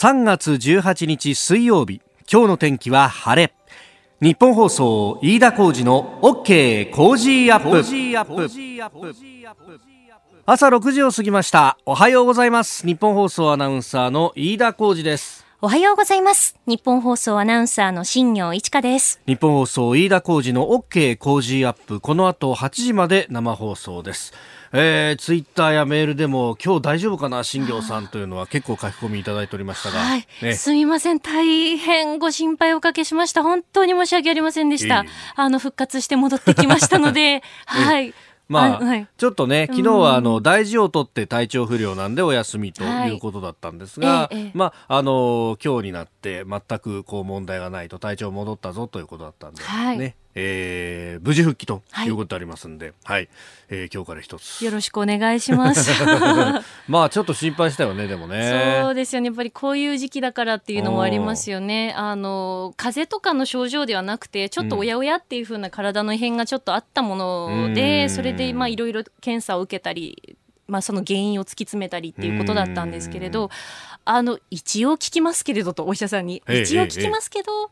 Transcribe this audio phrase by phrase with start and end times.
[0.00, 3.52] 3月18日水曜日今日の天気は晴れ。
[4.22, 7.84] ニッポン放送飯田浩司の OK Cozy up。
[10.46, 11.76] 朝6時を過ぎました。
[11.84, 12.86] おはようございます。
[12.86, 16.56] ニッポン放送アナウンサーの飯田浩司ですおはようございます。
[16.64, 19.20] ニッポン放送アナウンサーの新行市佳です。
[19.26, 22.00] ニッポン放送飯田浩司の OK Cozy up。
[22.00, 24.32] この後8時まで生放送です。
[24.72, 27.44] えー、ツイッターやメールでも今日大丈夫かな？
[27.44, 28.46] 新行さんというのは。
[28.46, 30.26] 結構書き込みいただいておりましたが、はい。
[30.40, 31.20] ね、すみません。
[31.20, 33.42] 大変ご心配おかけしました。
[33.42, 35.04] 本当に申し訳ありませんでした、
[35.36, 37.42] あの復活して戻ってきましたので。
[37.66, 38.14] はい
[38.50, 52.08] まあ、はい、ちょっとね、昨日はあの大事を取って体調不良なんでお休みということだったんですが、はい、まああの今日になって全くこう問題がないと体調戻ったぞということだったんで、はい、ね、えー、無事復帰とい。
[52.08, 53.28] うことでありますんで、はい、はい、
[53.68, 54.64] えー、今日から一つ。
[54.64, 55.90] よろしくお願いします。
[56.88, 58.80] まあちょっと心配したよねでもね。
[58.82, 59.26] そうですよね。
[59.26, 61.92] やっぱりこういう時期だからっていうのもありますよね。
[61.96, 70.36] あの風邪とかの症状ではなくてちょっとおやおやっていうふうな体の異変がちょっとあったもので、うん、それでまあいろいろ検査を受けたり
[70.70, 73.50] まあ、その原因を突き詰めたりっていうことだったんですけれど
[74.04, 76.42] あの一応聞きますけれどとお医者さんに。
[76.48, 77.70] 一応聞きますけど、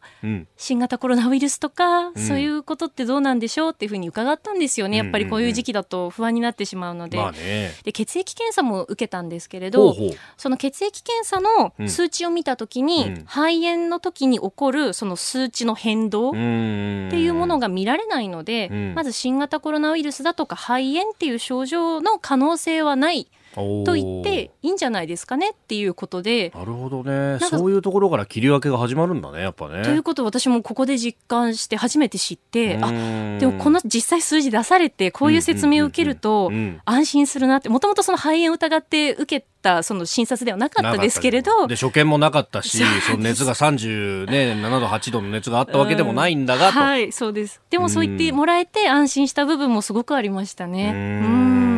[0.56, 4.98] 新型コロナウイルスとか、そういうことってどうなんでしょうっていうふうに伺ったんですよね。
[4.98, 7.16] やっぱりこういう時期だと不安になってしまうので。
[7.16, 9.96] まあね、で血液検査も受けたんですけれど
[10.36, 26.52] その血液検査の数値を見た時に、うん、肺炎の時に起こるその数値の変動っていうものが見られないので、まず新型コロナウイルスだとか肺炎っていう症状の可能性はないと言っていいんじゃないですかねっていうことで。
[26.54, 27.38] なるほどね。
[27.40, 29.82] そういうところから切り分けが始まるんだねやっぱね。
[29.82, 32.90] ということを私もここで実感して初めて知ってあ
[33.38, 36.52] でもこの実際数字出されてこういう説明を受けると
[36.84, 47.60] 安心するなってもともとその肺炎を疑って受けたその診察ではなかったですけれどで所見もなかったしその熱が37、ね、度8度の熱があったわけでもないんだがはいそうです。
[47.70, 50.92] でもそう言ってもらえて安心した部分もすごくありましたね。
[50.94, 51.77] うん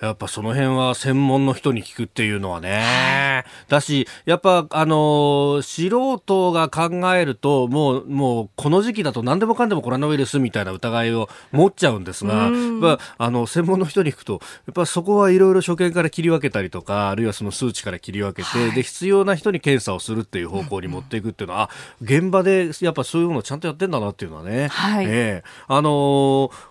[0.00, 3.44] やっぱその辺は専門の人に聞くっていうのはね。
[3.68, 5.88] だし、やっぱ、あの素
[6.18, 21.70] 人が考えると、もう、もう、この時期だと何でもかんでもコロナウイルスみたいな疑いを持っちゃうんですが、やっぱ、あの、専門の人に聞くと、やっぱそこはいろいろ所見から切り分けたりとか、あるいはその数値から切り分けて、はい、で、必要な人に検査をするっていう方向に持っていくっていうのは、
[22.00, 24.68] うん、現場でやっぱそういうのをちゃんとやってんだなっていうのはね。
[24.68, 25.04] はい。
[25.06, 25.90] ええー、あの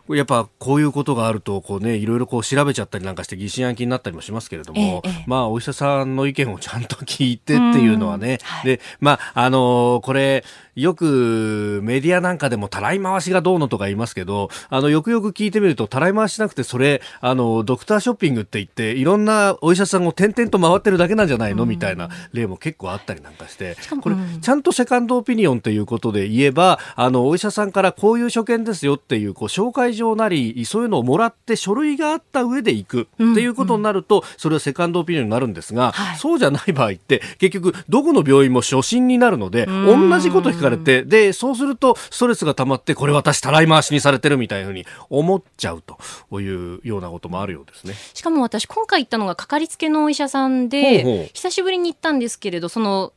[0.09, 10.43] ー、やっぱこういうことがあると、こうね、いろいろこう調べちゃったりなんかして疑心暗鬼になったりもしますけれども、ええ、まあお医者さんの意見をちゃんと聞いてっていうのはね、はい、でまああのこれ
[10.75, 21.65] よくメディアなんかでもたらい回しがどうのとか言いますけど、あのよくよく聞いてみるとたらい回しなくてそれあのドクターショッピングって言っていろんなお医者さんを点々と回ってるだけなんじゃないの？
[21.65, 33.01] みたいな例も結構あったりなんかして、これちゃんとセカンドオピニオンということで言えばあのお医者さんからこういう所見ですよっていうこう紹介状なりそういうのをもらって書類があった上で行く。
[33.01, 45.83] っていうことになると、それはセカンドオピニオンになるんですが、そうじゃない場合って結局どこの病院も初診になるので同じこと聞かれてでそうするとストレスが溜まってこれ私たらい回しにされてるみたいなふうに思っちゃう
[46.29, 47.93] というようなこともあるようですね。
[48.13, 53.13] しかも私今回行ったのがかかりつけのお医者さんで久しぶりに行ったんですけれどその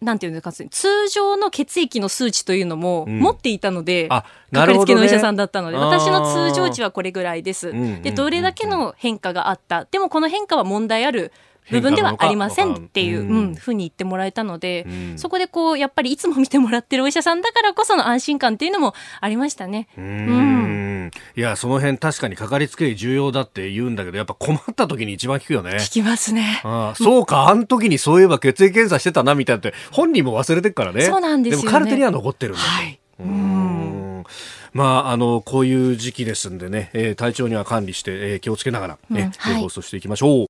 [0.00, 0.68] なんていうか通
[1.08, 9.86] 常の血液の数値というのも持っていたので、うん、かかりつけのお医者さんだったので、私の通常値はこれぐらいです、でどれだけの変化があった。
[9.90, 11.32] でもこの変化は問題ある
[11.70, 19.88] 部分ではありませんっていう、うん、ふうに言ってもらえたので、うん、そこでこう、やっぱりいつも見てもらってるお医者さんだからこその安心感っていうのもありましたね。
[19.96, 21.10] うん。
[21.36, 25.76] いや、その辺確かにかかりつけ医重要だって言うんだけど、やっぱ困った時に一番聞くよね。
[25.76, 26.60] 聞きますね。
[26.64, 31.02] ああそうか、あの時にそういえば血液検査してたなみたいなって、本人も忘れてるからね。
[31.02, 32.60] そうなんですよ、ね、でもカルテには残ってるんだ。
[32.60, 32.98] はい。
[33.18, 34.24] うん
[34.72, 40.46] まあ、あのこういう時期ですんでね、えー、体調には管理して、えー、気をつけながら、ね、うんはい、放送していきましょう。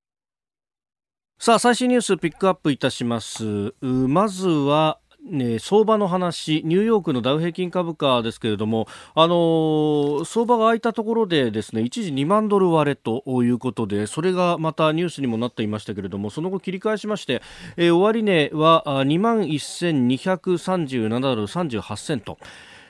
[1.47, 17.43] さあ最新ニュースピックアップいたしますまずはね、相場の話、ニューヨークのダウ平均株価ですけれども、あのー、相場が開いたところでですね、一時2万ドル割れということで、それがまたニュースにもなっていましたけれども、その後切り返しまして、
[17.77, 22.39] えー、終値は2万1237ドル38セント。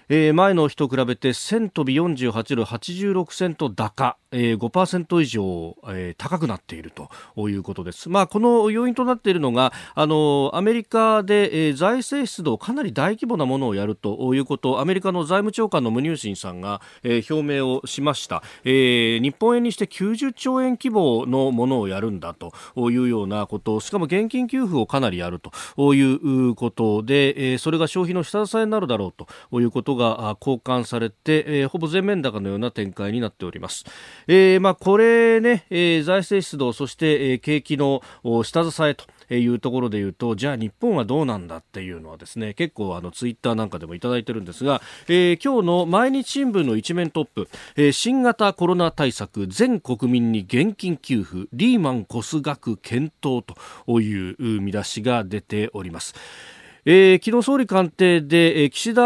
[0.08, 8.08] えー、前の日と比べて1000飛び48ドル86セント高、えー、5%以上、えー、高くなっているということです。
[8.08, 19.20] まあ、この要因となっているのが、あのアメリカで、えー、財政出動かなり大規模なものをやるということ、アメリカの財務長官のムニューシンさんが、えー、表明をしました、えー。
[19.20, 33.84] 日本円にして90兆円規模のものをやるんだというようなこと、しかも現金給付をかなりやるということで、えー、それが消費の下支えになるだろうということが交換されて、えー、ほぼ全面高のような展開になっております。
[34.26, 38.02] えー、まあこれね、えー、財政出動そして、え、景気の
[38.44, 39.04] 下支えと
[39.34, 53.44] いうところで言うとじゃあ日本はどうなんだっていうのはですね結構あのツイッターなんかでもいただいてるんですが、えー、今日の毎日新聞の一面トップ、えー、新型コロナ対策全国民に現金給付リーマンコス額検討
[53.86, 56.14] という見出しが出ております。
[56.88, 59.02] えー、昨日総理官邸で、えー、岸田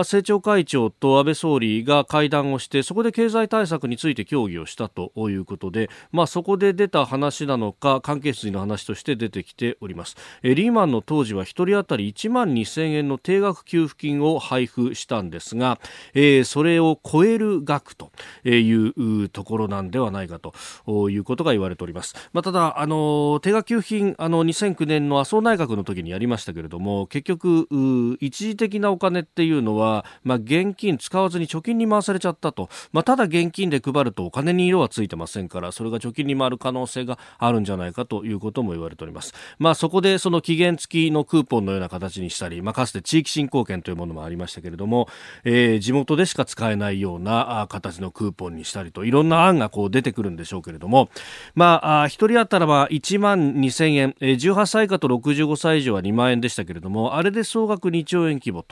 [0.00, 15.78] 政調会長と安倍総理が会談をしてそこで経済対策について協議をしたということで、まあ、そこで出た話なのか関係筋の話として出てきております、えー、リーマンの当時は1人当たり1万2000円の定額給付金を配布したんですが、
[16.14, 18.10] えー、それを超える額と
[18.44, 45.08] いうところなんではないかということが言われております、まあ、ただ、あの定額給付金あの2009年の麻生内閣の時にやりましたけれども結局一時的なお金っていうのは、まあ、現金使わずに貯金に回されちゃったと、まあ、ただ現金で配るとお金に色はついてませんからそれが貯金に回る可能性があるんじゃないかということも言われております、まあ、そこでその期限付きのクーポンのような形にしたり、まあ、かつて地域振興券というものもありましたけれども、
[45.44, 51.10] えー、地元でしか使えないような形のクーポンにしたりといろんな案がこう出てくるんでしょうけれども、
[51.54, 58.64] まあ、1人当たらば1万2000円、18歳以下と65歳以上は2万円でしたけれどもあれで総額2兆円規模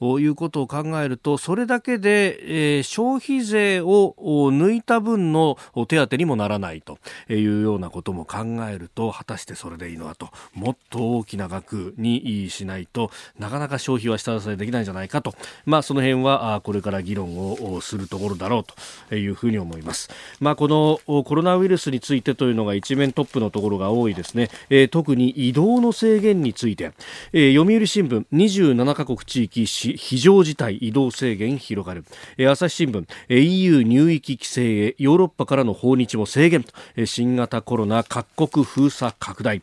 [0.00, 6.98] ということを考えるとそれだけで、えー、消費税を抜いた分の手当にもならないと
[7.28, 8.38] いうようなことも考
[8.70, 15.34] えると果たしてそれでいいのはともっと大きな額にしないとなかなか消費は下支えできないんじゃないかと、
[15.64, 18.64] まあ、その辺はこれから議論をするところだろう
[19.08, 20.10] というふうに思います。
[20.40, 26.92] まあ、このコロナウイルスについてというのが一面トップのところが多いですね、えー、特に移動の制限について、
[27.32, 32.04] えー、読売新聞27カ国地域非常事態移動制限広がる、
[32.38, 36.64] え朝日新聞 EU 入域規制へヨーロッパからの訪日も制限
[36.96, 39.60] え新型コロナ各国封鎖拡大、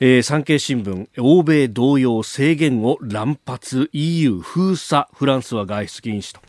[0.00, 3.88] え、産経新聞欧米同様制限を乱発。
[3.92, 6.40] EU 封鎖フランスは外出禁止と。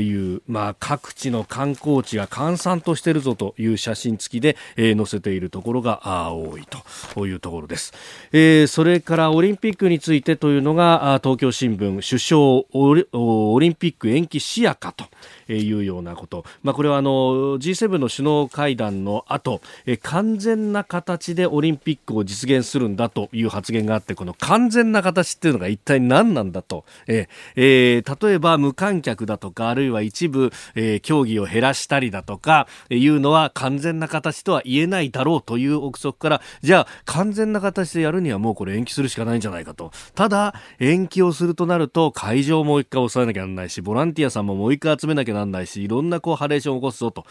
[0.00, 6.66] いう、まあ、各地の観光地が閑散としてるぞという写真付きで、えー、載せているところが多い
[7.12, 7.92] というところです、
[8.32, 15.04] えー、それからオリンピックについてというのが東京新聞首相オリンピック延期視野かと
[15.48, 19.60] いうようなこと、まあ、これはあの G7 の首脳会談の後
[20.02, 39.90] 完全な形でオリンピックを実現するんだという発言があってこの完全な形っていうのが一体何なんだと、えー、例えば無観客だとかあるいは一部、えー、競技を減らしたりだとかいうのは完全な形とは言えないだろうという憶測からじゃあ完全な形でやるにはもうこれ延期するしかないんじゃないかと。
[40.14, 47.26] ただ延期をするとなると会場をもう一回抑えなきゃならないしボランティアさんももう一回集めなきゃならないしいろんなこうハレーションを起こすぞと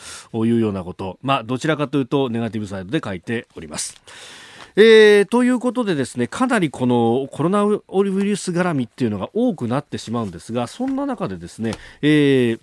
[0.46, 4.02] いうようなことまあどちらかというとネガティブサイドで書いております。
[4.76, 12.60] えー、ということでですねかなりこのコロナウイルス絡みっていうのが多くなってしまうんですがそんな中でですね、えー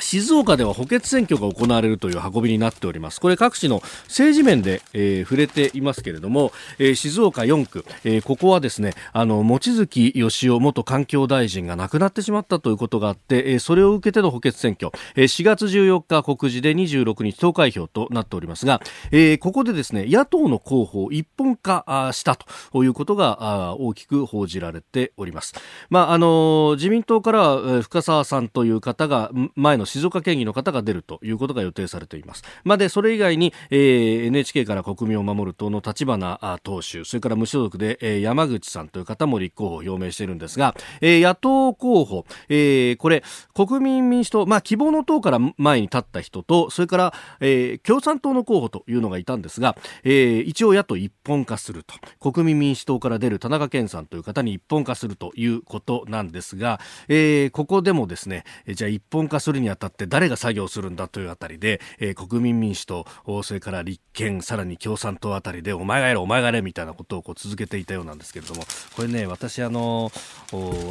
[0.00, 3.20] 静岡では補欠選挙が行われるという運びになっております。
[3.20, 25.54] これ各地の政治面で、えー、触れていますけれども、えー、静岡4区、えー、ここはですね、あの、望月義雄元環境大臣が亡くなってしまったということがあって、え、それを受けての補欠選挙、え、4月14日告示で26日投開票となっておりますが、え、ここでですね、野党の候補を一本化したということが大きく報じられております。
[25.90, 32.42] まあ、あの、自民党からは深沢さんという方が前の静岡県議の方が出るということが予定されています。
[32.64, 43.22] ま、でそれ以外に、えー、NHK から国民を守る党の立花党首それから無所属で、えー、山口さんという方も立候補を表明しているんですが、えー、野党候補、えー、これ
[43.54, 51.94] 国民民主党、まあ、希望の党から前に立った人とそれから、えー、共産党の候補というのがいたんですが、えー、一応野党一本化すると
[52.32, 63.06] 国民民主党から出る田中健さんという方に一本化するということなんですが、えー、ここでもですねじゃあ一本化するにはたって誰が作業するんだというあたりで、えー、国民民主党
[63.42, 68.62] それから立憲さらに共産党あたりでお前がやれお前がやれみたいなことをこう続けていたようなんですけれども
[68.96, 70.10] これね私あの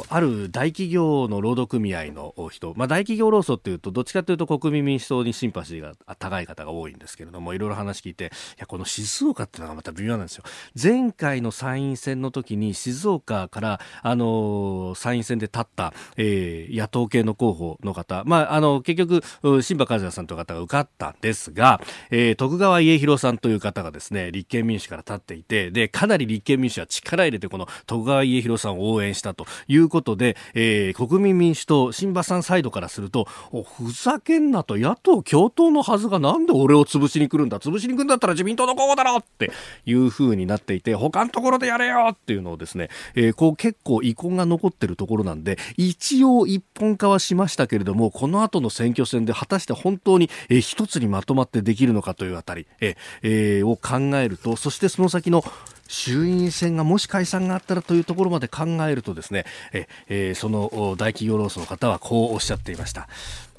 [0.09, 8.27] ある大企業の労働組合の人、まあ、大企業労組っていうとどっちかというと国民民主党にシンパシーが高い方が多いんですけれどもいろいろ話聞いてい
[8.59, 10.43] やこの静岡っていうのがまた微妙なんですよ。
[10.81, 19.23] 前回の参院選の時に静岡からあの参院選で立った、えー、野党系の候補の方、まあ、あの結局
[19.61, 39.51] 新馬和也さんという方が受かったんですが、えー、徳川家広さんという方がですね立憲民主から立っていてでかなり立憲民主は力入れてこの徳川家広さんを応援したということで、えー、国民民主党新馬さんサイドからするとふざけんなと野党共闘のはずがなんで俺を潰しに来るんだ潰しに来るんだったら自民党の候補だろって
[39.85, 55.43] いう風になっていて他のところでやれよっていうのをですね、えー、こう結構遺恨が残ってるところなんで一応一本化はしましたけれどもこの後の選挙戦で果たして本当に、えー、一つにまとまってできるのかというあたり、えー、を考えるとそしてその先の
[55.87, 63.07] 衆院選がもし解散があったらというところまで考えるとですねえ、えー、その大企業労組の方はこうおっしゃっていました。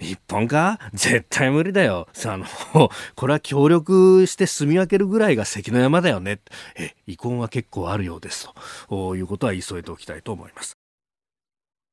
[0.00, 2.06] 一本か絶対無理だよ。
[2.26, 2.44] あの
[3.16, 6.38] これは協力して住み分けるぐらいが関の山だよね。
[6.76, 8.48] え遺恨は結構あるようです。
[8.88, 10.77] ということは急いでおきたいと思います。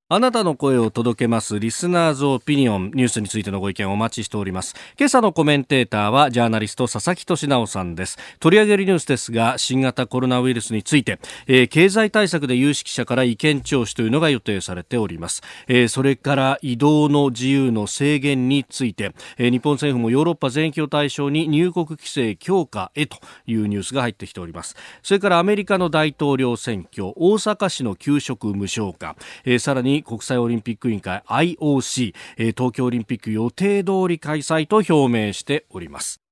[0.08, 4.76] あなたの声を届けますリスナーズオピニオンニュースについてのご意見をお待ちしております。
[5.00, 8.20] 今朝のコメンテーターはジャーナリスト佐々木俊直さんです。
[8.40, 24.76] 取り上げるニュースですが新型コロナウイルスについて、えー、経済対策で有識者から意見聴取というのが予定されております、えー、それから移動の自由の制限について、えー、日本政府もヨーロッパ全域を対象に入国規制強化へというニュースが入ってきております。
[25.02, 36.25] それからアメリカの大統領選挙大阪市の給食無償化、えー、さらに国際オリンピック委員会 IOC、東京オリンピック予定通り開催と表明しております。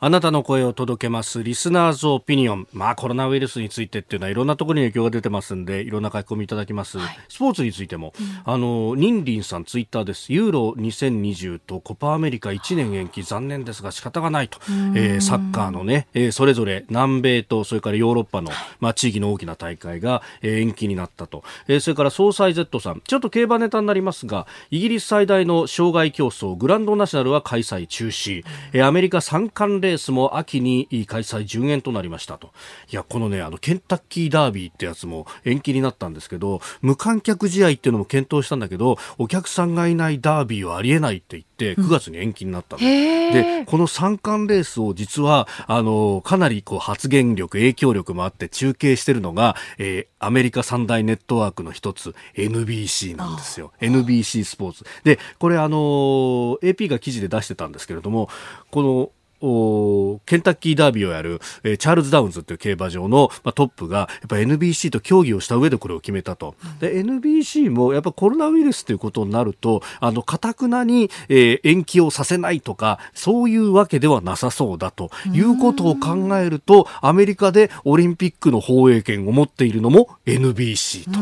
[0.00, 2.68] あなたの声を届けますリスナーズオピニオン。
[2.72, 6.98] まあコロナウイルスについてっていうのはいろんなところに影響が出てますんで、いろんな書き込みいただきます。
[6.98, 10.32] はい、スポーツについても、うん、あの、ニンリンさんツイッターです。
[10.32, 14.60] ユーロ2020とコパアメリカ1年延期残念ですが仕方がないと。
[14.94, 21.42] えー、サッカーのね、えー、それぞれ南米とそれからヨーロッパの、まあ地域の大きな大会が、えー、延期になったと。
[21.66, 28.44] えー、それから総裁 Z さん、ちょっと競馬ネタになりますが、イギリス最大の障害競争グランドナショナルは開催中止。
[28.72, 32.52] えー、アメリカ三冠レースも秋に開催順延となりましたと。
[32.90, 53.72] いや、このね、あの、ケンタッキーダービーってやつも延期になったんですけど、無観客試合っていうのも検討したんだけど、お客さんがいないダービーはありえないって言って、9月に延期になったの、うん、で、この三冠レースを実は、あの、かなりこう発言力、影響力もあって中継してるのが、えー、アメリカ三大ネットワークの一つ、NBC なんですよ。
[53.80, 54.84] NBC スポーツ。
[55.04, 58.28] で、これあの、AP が記事で出してたんですけれども、
[58.70, 66.54] この、ケンタッキーダービーをやる、えー、チャーチル・ダウンズという競馬場の、まあ、トップがやっぱ NBC と協議をした上でこれを決めたと。
[66.80, 81.20] で NBC もやっぱコロナウイルスということになるとあのかたくなに、えー、延期をさせないとかそういうわけではなさそうだということを考えるとアメリカでオリンピックの放映権を持っているのも NBC と、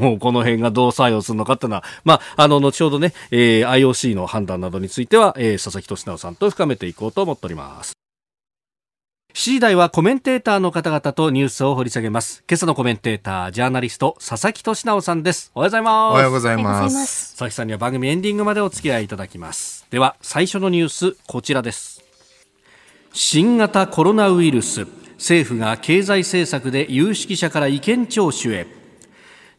[0.00, 7.92] うん、 この辺がどう作用するのかっていうのは、まあ、あの後ほどね、えー、IOC の判断などについては、えー、佐々木俊直さんと深めていこうとと思っております
[9.34, 12.44] 7時台はコメンテーターの方々とニュースを掘り下げます。
[12.46, 15.50] 今朝のコメンテーター、ジャーナリスト、佐々木俊直さんです。
[15.54, 16.12] おはようございます。
[16.12, 17.30] おはようございます。
[17.30, 19.86] 佐々木さんには番組エンディングまでお付き合いいただきます。
[19.88, 22.04] では、最初のニュース、こちらです。
[23.14, 24.86] 新型コロナウイルス、
[25.16, 28.81] 政府が経済政策で有識者から意見聴取へ。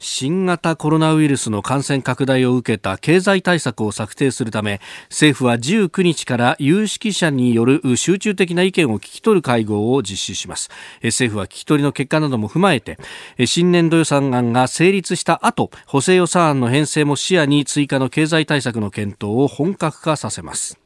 [0.04, 10.70] 新型コロナウイルスの感染拡大を受けた経済対策を策定するため政府は19日から有識者による集中的な意見を聞き取る会合を実施します。
[11.04, 12.98] 政府は聞き取りの結果なども踏まえて
[13.46, 20.83] 新年度予算案が成立した後補正予算案の編成も視野に追加の経済対策の検討を本格化させます。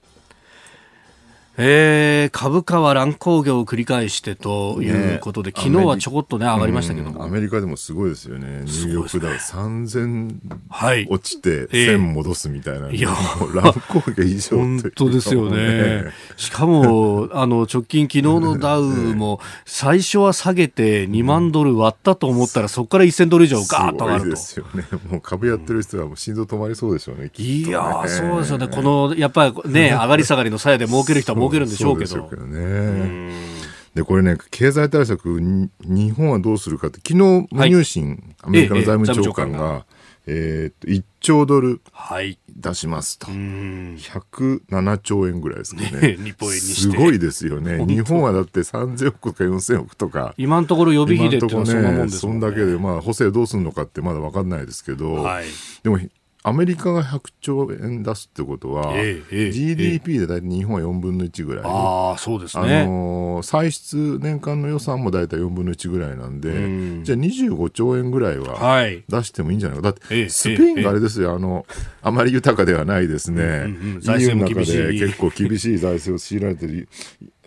[1.60, 8.62] えー、株価は乱高下を繰り返してということで、ね、昨日はちょこっとね、上がりましたけどアメリカでもすごいですよね。
[8.62, 13.10] ニューヨークダウ3000落ちて1000戻すみたいな、いや、
[13.56, 16.12] 乱高下以上、本当ですよね。
[16.36, 18.84] しかも、 あの、直近昨日のダウ
[19.16, 24.30] も、最初は下げて2万ドル割ったと思ったら、そこから1000ドル以上ガーッと上がると。
[24.30, 24.86] ですよね。
[25.10, 27.24] もう株やってる人はもう心臓止まりそうでしょうね。
[27.24, 28.68] ねいやそうですよね。
[28.68, 32.46] この、やっぱりね、 上がり下がりの鞘で儲ける人は儲けるんでしょうけど。
[32.46, 33.32] ね。
[33.96, 39.86] で、これね、経済対策、日本はどうするかって、昨日、無入信、はい、アメリカの財務長官が、
[40.30, 41.82] えー、と1兆ドル
[42.50, 46.18] 出しますと、はい、107兆円ぐらいですかね。
[46.52, 47.86] すごいですよね。
[47.86, 50.36] 日本はだって3000億とか4000億とか。
[50.38, 52.20] 今のところ予備費でってそんなもんですね。
[52.20, 55.46] そんだけでまあ補正どうするのかってまだ分かんないですけど、はい、
[55.82, 55.98] でも
[56.48, 67.04] アメリカが100兆円出すってことは、ええ GDP で大体日本は4分の1ぐらい、あそうですね、あの歳出年間の予算も大体4分の1ぐらいなんで、ん。
[67.04, 71.66] じゃあ25兆円ぐらいは出してもいいんじゃないか、だってスペインがあれですよ、あの
[72.02, 76.88] あまり豊かではないですね、うんうん、EU の中で結構厳しい財政を強いられている、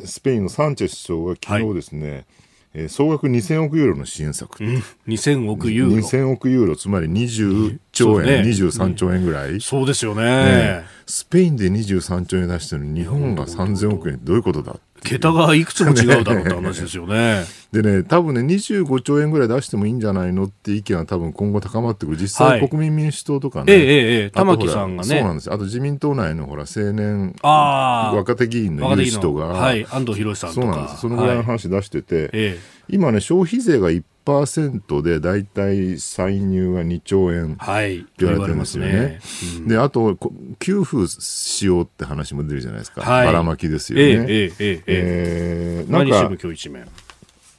[0.04, 2.25] スペインのサンチェス首相が昨日ですね、はい
[2.73, 5.97] えー、総額2000億ユーロの支援策、うん、2000億ユーロ。
[5.97, 17.45] 2000億ユーロつまり20兆円、ね、23兆円ぐらい、うん、そうですよね、ね、スペインで23兆円出してるのに日本が3000億円どういうことだ桁がいくつも違うだろうって話ですよね。
[17.73, 22.19] でね、多分ね、25兆円ぐらい出してもいいんじゃないのって意見は多分今後高まってくる。
[22.19, 23.73] 実際、国民民主党とかね。
[23.73, 25.09] ええええ、玉木さんがね。
[25.09, 25.52] そうなんです。
[25.52, 29.45] あと自民党内のほら、青年、若手議員の有志とか。
[29.45, 30.66] はい、安藤博さんとか。
[30.66, 31.00] そうなんです。
[31.00, 33.90] そのぐらいの話出してて、はいええ、今ね、消費税が
[34.31, 38.91] 1%で大体歳入が2兆円って言われてますよね。
[38.91, 39.21] はいね
[39.59, 40.17] うん、で、あと、
[40.59, 43.03] 給付しようって話も出るじゃないですか。
[43.03, 44.05] はい、ばらまきですよね。
[44.05, 46.31] えー、えー、えー、えー、なんか、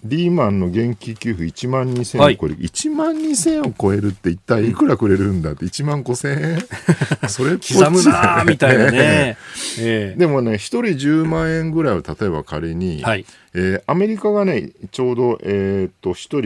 [0.04, 6.62] リーマンの現金給付1万2000円を超える、はい、1万2000円を超えるって一体いくらくれるんだって？1万5000
[7.22, 7.30] 円？
[7.30, 9.38] それっぽ刻むなみたいなね、
[9.80, 13.26] えー、でもね1人10万円ぐらいを例えば仮に、はい。
[13.54, 16.42] えー、アメリカがねちょうど、えー、っと1人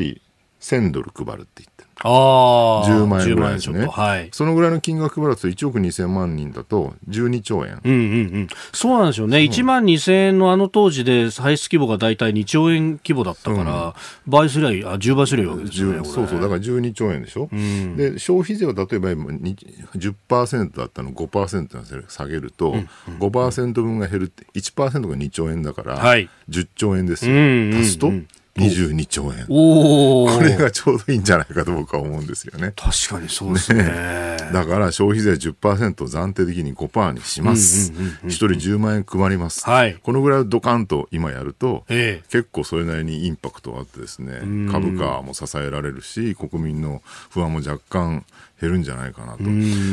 [0.60, 8.02] 1000ドル配るって言ってあ10万円ぐらいですね、はい、そのぐらいの金額配ると1億2000万人だと12兆円、うんうんう
[8.42, 13.94] ん、そうなんですよね、1万2000円のあの当時で歳出規模が大体2兆円規模だったから、うん、
[14.28, 16.42] 倍すりゃあ10倍すりゃいいわけですよねそうそう。
[16.42, 22.90] だから12兆円でしょ、うん、で消費税を例えば10%だったの5%に下げると、うん。
[23.08, 27.36] うん、5%分が減るって1%が2兆円だから、はい、10兆円ですよ、
[27.78, 28.12] 足すと、
[28.58, 29.46] 22兆円。
[29.50, 32.74] おこれがちょうどいいんじゃないかと僕は思うんですよね。
[32.76, 33.84] 確かにそうですね。
[33.84, 37.92] ねだから消費税10%暫定的に5%にします。
[38.26, 39.70] 一、人10万円配ります。
[39.70, 44.40] はい、このぐらいドカンと今やると、ええ、結構それなりにインパクトあってですね、
[44.72, 48.26] 株価も支えられるし、国民の不安も若干
[48.62, 49.44] 減るんじゃないかなと。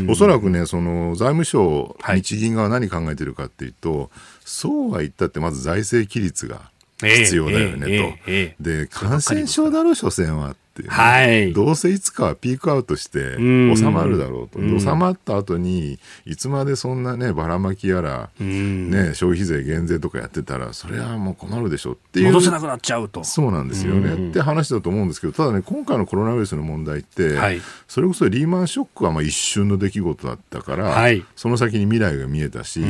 [0.09, 4.11] おそらくね、その財務省、日銀が何考えてるかっていうと、
[4.45, 6.72] そうは言ったってまず財政規律が
[7.09, 8.63] 必要だよねと。
[8.63, 22.27] で、感染症だろ、所詮はっていう、ね、はい、どうせいつかはピークアウトして収まるだろうと、う収まった後にいつまでそんなねばらまきやら、ね、消費税減税とかやってたらそれはもう困るでしょっていう。
[22.27, 23.25] 戻せなくなっちゃうと。
[23.25, 32.83] そうなんですよね、って話だと思うんですけどただね今回のコロナウイルスの問題って、はい、それこそリーマンショックはまあ一瞬の出来事だったから、はい、その先に未来が見えたし、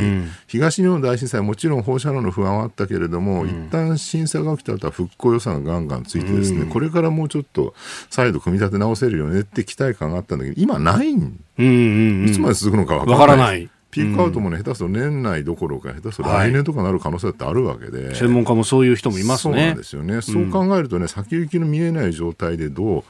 [0.47, 7.72] 東日本大震災もちろん放射能の不安はあったけれども、うん、一旦震災が起きた後は復興予算がガンガンついてですね、これからもうちょっと
[8.11, 11.41] 再度組み立て直せるよねって期待感があったんだけど、今ないん。
[11.59, 13.69] うんうんうん、いつまで続くのか分からない。
[13.93, 19.55] ピークアウトもね、下手すると年内どころか、下手すると来年とかなる可能性ってあるわけで、はい、専門家もそういう人もいますね。
[19.55, 20.23] そうなんですよね。
[20.23, 23.05] そう考えるとね、先行きの見えない状態でどう、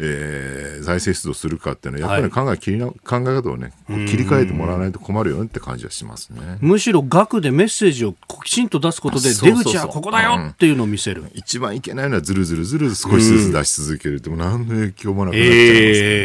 [0.00, 6.58] えー、財政出動するかっていうのは、やっぱり考え切りな、考え方をね、切り替えてもらわないと困るよねって感じはしますね。
[6.60, 11.24] むしろ額でメッセージをきちんと出すことで、出口はここだよっていうのを見せる。
[11.34, 14.20] 一番いけないのはずるずるずる少しずつ出し続ける。
[14.20, 15.70] でも何の影響もなくなっちゃいますね。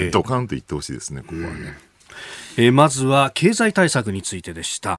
[0.06, 1.94] えー、ドカンと言ってほしいですね、ここはね。
[2.56, 4.98] えー、まずは経済対策についてでした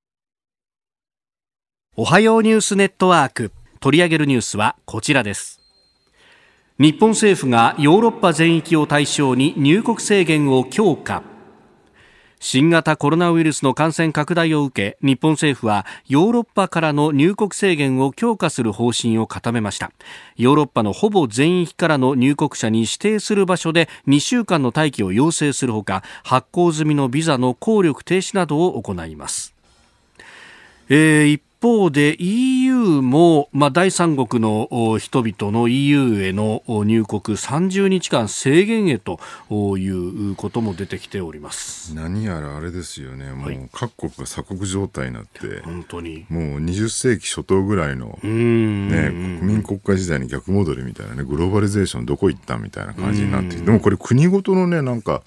[1.96, 5.63] おはようニュースネットワーク取り上げるニュースはこちらです
[6.76, 11.22] 日本政府がヨーロッパ全域を対象に入国制限を強化。
[12.40, 19.92] 新型コロナウイルスの感染拡大を受け日本政府はヨーロッパからの入国制限を強化する方針を固めました。
[20.36, 29.54] ヨーロッパのほぼ全域からの入国者に指定する場所で2週間の待機を要請するほか発行済みのビザの効力停止などを行います、
[30.88, 39.18] えー、一方で EU も、まあ、第三国の人々の EU への入国30日間制限へと
[39.78, 41.94] いうことも出てきております。
[41.94, 46.26] 何やらあれですよね、もう各国が鎖国状態になって、本当に。
[46.28, 49.08] もう20世紀初頭ぐらいの、ね、
[49.40, 55.22] 国民国家時代に逆戻りみたいなね、グローバリゼーションどこ行ったみたいな感じになってでもこれ、国ごとのね、なんか、はい。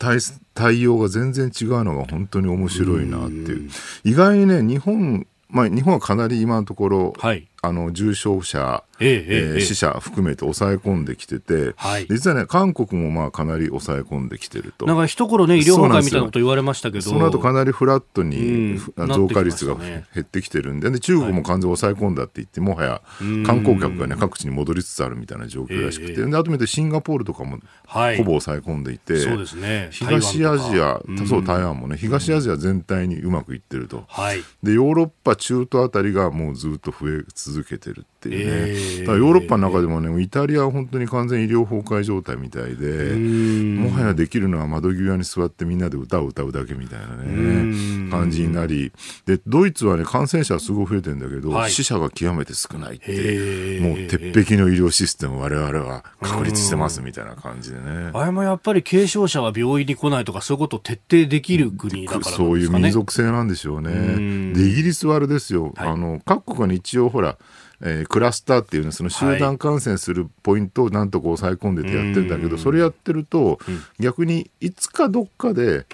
[0.00, 0.18] 対
[0.54, 3.70] 対応が全然違うのが本当に面白いなっていう。
[4.02, 14.86] 意外にね、日本まあ、日本はかなり今のところ、はい、あの重症者、えええ死者含めて抑え込んできてて、はい、実はね、韓国もまあかなり抑え込んできてると。
[14.86, 23.02] なんか一頃ね、医療崩壊みたいなこと言われましたけど、その後かなりフラットに増加率が減ってきてるんで、で中国も完全に抑え込んだって言って、もはや
[23.46, 34.04] 観光客がね、各地に戻りつつあるみたいな状況らしくて、であと見てシンガポールとかもほぼ抑え込んでいて、そうですね、東アジア、そう台湾もね、東アジア全体にうまくいってると。
[34.08, 48.92] はい、でヨーロッパ、中東あたりがもうずっと増え続続けてるっていうね、えー、だからヨーロッパの中でもねイタリアは本当に完全医療崩壊状態みたいでもはやできるのは窓際に座ってみんなで歌を歌うだけみたいなね感じになり。
[49.24, 58.10] でドイツはね感染者はすごい増えてるんだけど、はい、死者が極めて少ないってもう鉄壁の医療システムを我々は確立してますみたいな感じでね。
[58.12, 64.52] あれもやっぱり軽症者は病院に来ないとかそういうことを徹底できる国だから、ね、そういう民族性なんでしょうね。
[64.52, 67.38] でイギリスはあれですよ、はい、あの各国に一応ほら
[67.82, 73.58] えー、クラスターっていうのその集団感染するポイントをなんとか抑え込んでてやってるんだけど、それやってると、
[73.98, 75.86] 逆にいつかどっかで、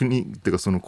[0.00, 0.80] 国っていうかその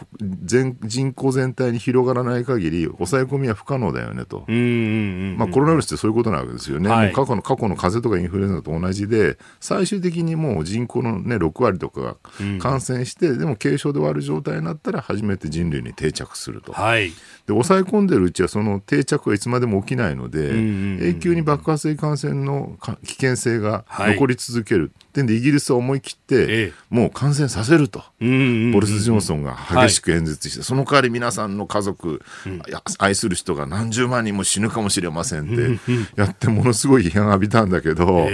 [0.43, 12.17] 全人口全体に広がらない限り抑え込みは不可能だよねと、まあ、コロナウイルスってそういうことなわけですよね、はい、過去の過去の風邪とかインフルエンザと同じで最終的にもう人口の、ね、6割とかが
[12.59, 17.15] 感染して、うん、でも軽症で終わる状態になったら初めて人類に定着すると、はい、で
[17.49, 32.63] 抑え込んでるうちはその定着はいつまでも起きないので、永久に爆発性感染の危険性が残り続ける、はい、でイギリスは思い切って、もう感染させると、ボルス・ジョンソンが激しく演説して、はい、その代わり皆さんの家族、うん、
[32.99, 38.29] 愛する人が何十万人も死ぬかもしれませんってやってものすごい批判浴びたんだけど、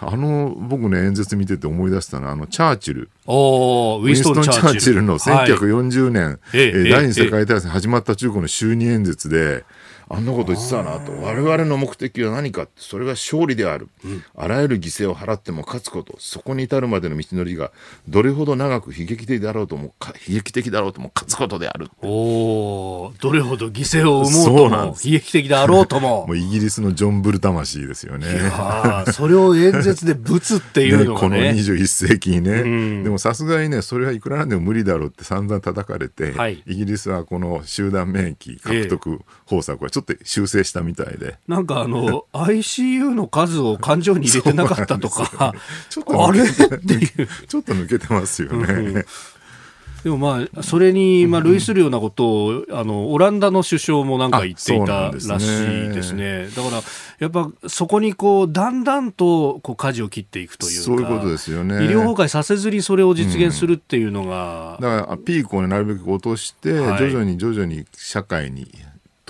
[0.00, 3.10] あの僕ね演説見てて思い出したのはあのチャーチル。
[3.26, 9.64] ウィンストン・チャーチルの1940年、はい、第二次世界大戦始まった中国の就任演説で、
[10.12, 11.12] あんなこと言ってたなと。
[11.22, 16.16] 我々の目的は何かそれが勝利である、うん、あらゆる犠牲を払っても勝つこと。
[16.18, 17.70] そこに至るまでの道のりが
[18.08, 19.94] どれほど長く悲劇的だろうとも
[20.26, 26.26] 悲劇的だろうとも勝つことであるおどれほど犠牲を生もうとも悲劇的であろうとも。
[26.28, 28.26] もうイギリスのジョン・ブル魂ですよね。
[29.12, 41.36] それを演説でぶつっていうのがね、ね、この21世紀にね、うん、でもさすがにねそれはいくらなんでも無理だろうって散々叩かれて、はい、イギリスはこの集団免疫獲得方策はちょっと修正したみたいで。
[41.48, 45.54] なんかあの、ICU の数を感情に入れてなかったとか、
[45.88, 46.42] ちょっとあれ？
[46.42, 47.28] っていう。
[47.48, 48.72] ちょっと抜けてますよね。
[48.72, 49.04] うん
[50.02, 55.28] でもまあ、それにまあ類するようなことを、あの、オランダの首相もなんか言っていたらしい
[55.90, 56.48] ですね。
[56.48, 56.82] だから、
[57.18, 61.84] やっぱそこにこう、だんだんとこう舵を切っていくというか、そういうことですよね。
[61.84, 64.76] 医療崩壊させずにそれを実現するっていうのが。
[64.78, 68.72] うん、だから、ピークを、ね、なるべく落として、徐々に徐々に社会に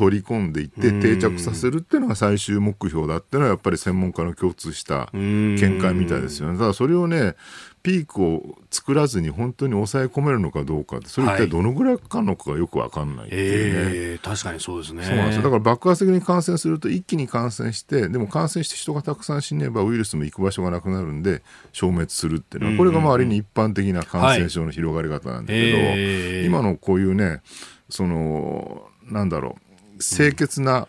[0.01, 6.59] 取り込んでいって定着させるっていうのが最終目標だっていうのはやっぱり専門家の共通した見解みたいですよね。
[6.59, 7.35] ただそれをね
[7.83, 15.03] ピークを作らずに本当に抑え込めるのかどうかそれ一体どのぐらいかかるのかがよく分かんないっていうね、はいえー、確かにそうですね。
[15.05, 15.43] そうなんですよ。
[15.43, 25.87] だから爆発的に感染すると一気に感染してでも感染して人がたくさん死ねばウイルスも行く場所がなくなるんで消滅するっていうのはこれが周りに一般的な感染症の広がり方なんだけど、はい。
[25.89, 27.43] えー、今のこういうね
[27.91, 29.70] そのなんだろう
[30.01, 30.89] 清潔な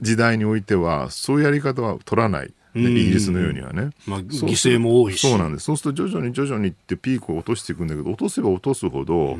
[0.00, 2.52] 時代においては、そういうやり方は取らない。
[2.74, 5.28] イギリスのようにはね、まあ、犠牲も多いし。
[5.28, 5.64] そうなんです。
[5.64, 9.36] そうすると徐々に徐々にってピークを落としていくんだけど落とせば落とすほど、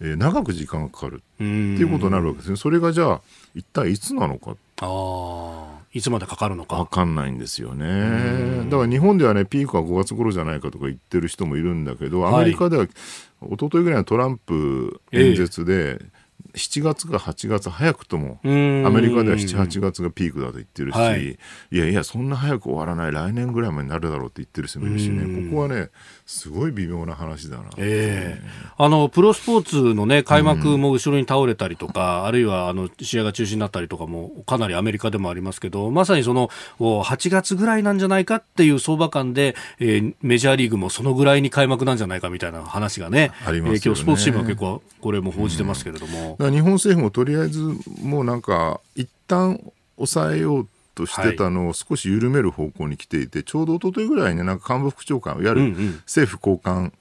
[0.00, 2.56] えー、長く時間がかかるっていうことになるわけですね。
[2.56, 3.20] それがじゃあ
[3.54, 4.54] 一体いつなのか。
[4.80, 6.76] あいつまでかかるのか。
[6.76, 8.66] 分かんないんですよね。
[8.68, 16.17] だから日本ではねピークは5月頃じゃないかとか言ってる人もいるんだけどアメリカでは、はい、一昨日ぐらいのトランプ演説で、えー
[16.54, 21.36] 7月か8月早くともアメリカでは7、8月がピークだと言ってるし、はい、い
[21.70, 25.48] やいやそんな早く終わらない来年ぐらいまでになるだろうって言ってる人もいるしね。
[25.50, 25.90] ここはね
[26.26, 47.60] すごい微妙な話だな、えー、あのプロスポーツの、ね、開幕も後ろに倒れたりとか、うん、あるいはあの試合が中止になったりとかもかなりアメリカでもありますけどまさにその8月ぐらいなんじゃないかっていう相場感で、えー、メジャーリーグもそのぐらいに開幕なんじゃないかみたいな話がねあります、ね、今日スポーツチームは結構これも報じてますけれども、うん、日本政府もとりあえず
[48.02, 49.60] もうなんか一旦
[49.96, 55.70] 抑えようとしてたのを少し緩める方向に来ていて、はい、ちょうど一昨日ぐらいになんか幹部副長官、いわゆる
[56.06, 56.92] 政府高官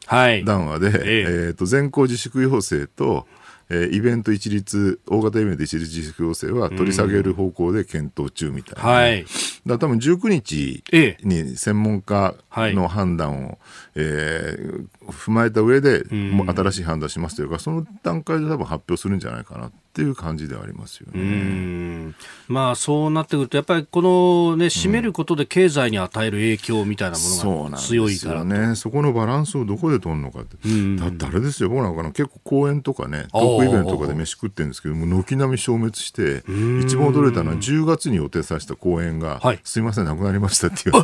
[0.46, 3.26] 談話で、えー、と全校自粛要請と、
[3.70, 9.26] えー、イベント一律、大型イベント一律自粛要請は取り下げる方向で検討中みたいな、はい、
[9.66, 10.84] だ多分19日
[11.24, 13.58] に専門家の判断を、
[13.96, 22.14] えー、踏まえた上で、もう新しい判断しますというか、その段階で多分発表するんじゃないかなっていう感じではありますよね。
[22.48, 28.76] まあそうなってくるとやっぱりこのね締めることで経済に与える影響みたいなものが強いからね。
[28.76, 30.58] そこのバランスをどこで取るのかって。
[31.00, 36.44] だってあれですよ僕なんかの結構公演とかねトークイベントとかで飯食ってるんですけども軒並み消滅して
[36.86, 40.96] 一番驚いたのは10月に予定させた公演が、はい、すいませんなくなりましたっていう。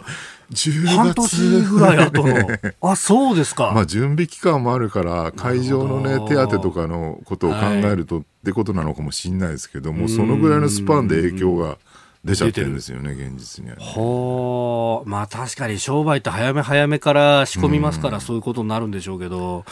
[0.51, 2.35] 10 月半年ぐらい後の。
[2.91, 3.71] あ、そうですか。
[3.73, 11.77] まあ準備期間もあるから会場のね手当とかのことを考えると、はい、ってことなのかもしれないですけどもそのぐらいのスパンで影響が
[12.25, 19.65] 出ちゃってるんですよね現実には、ね、ほまあ確かに商売って早め早めから仕込みますから、そういうことになるんでしょうけど。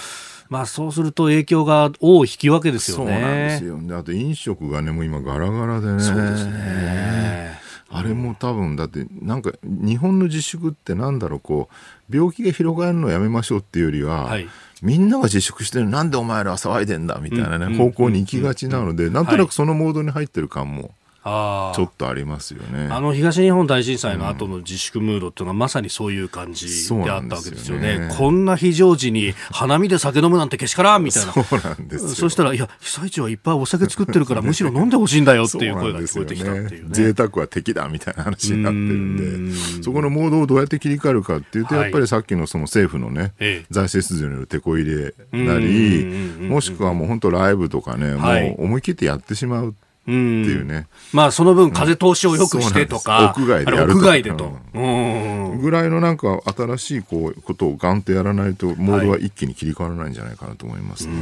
[0.49, 3.13] まあそうすると影響が尾を引き分けですよね。
[3.13, 3.95] そうなんですよね。
[3.95, 6.01] あと飲食がね、もう今ガラガラでね。
[6.01, 7.57] そうですね。
[7.89, 11.69] あれも多分だってなんか日本の自粛ってなんだろうこ
[12.12, 14.47] う病気が広がるのをやめましょうっていうよりは、はい、
[14.81, 20.91] みんなが自粛してるなんでお前らは騒いでんだみたいなね、方向に行きがちなので、なんとなくそのモードに入ってる感も
[21.23, 22.88] ちょっとありますよね。
[22.91, 27.93] あの東日本大震災の後の自粛ムードっていうのは、まさにそういう感じであったわけですよね。
[27.93, 28.15] よね。
[28.15, 31.31] こんな非常時に花見で酒飲むなんてけしからんみたいな。
[31.31, 36.89] そうなんですそしたら、いや、被災地はいっぱいお酒作ってるから、むしろ飲んでほしいんだよっていう声が聞こえてきたっていうね。
[36.91, 43.34] 贅沢は敵だみたいな話になってるんで、そこのモードをどうやって切り替えるかっていうと、やっぱりさっきのその政府のね、
[43.69, 46.05] 財政出動による手こ入れなり、
[46.47, 49.75] もしくはもう本当ライブとかね、もう思い切ってやってしまう。
[50.03, 50.87] っていうね。
[51.13, 61.13] まあその分風通しをよくしてとか、屋外でやると屋外でと、ぐらいのなんか新しいこうことをガンとやらないとモードは一気に切り替わらないんじゃないかなと思いますね。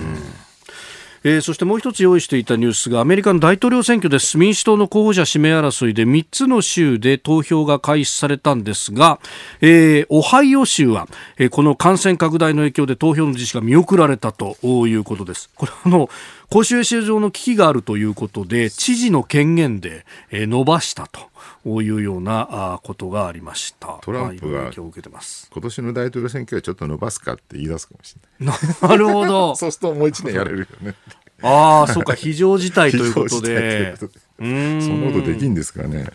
[1.23, 4.37] えー、そしてもう一つ用意していたニュースがアメリカの大統領選挙です。
[4.37, 9.19] 民主党の候補者指名争いで3つの州で投票が開始されたんですが、
[9.61, 15.49] えー、オハイオ州は、えー、この感染拡大の影響で投票の実施が見送られたということです。
[15.55, 16.09] これあの
[16.49, 21.29] 公衆衛生上の危機があるということで知事の権限で、えー、伸ばしたと。
[21.65, 23.99] いうようなことがありました。
[24.01, 28.57] トランプが今年の大統領選挙はちょっと伸ばすかって言い出すかもしれない。
[28.89, 29.55] なるほど。
[29.57, 30.95] そうするともう一年やれるよね。
[31.41, 33.95] ああそうか非常事態ということで。
[33.97, 36.05] そんなことできんですかね。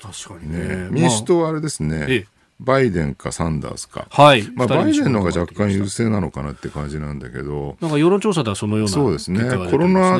[0.00, 2.26] 確かにね、ね、民主党はあれですね、まあええ。
[2.62, 4.48] バイデンかサンダースか、はい。
[4.54, 10.16] まあ、バイデンの方が若干優勢なのかなって感じなんだけど、なんか世論調査ではそのような、そうですね、コロナ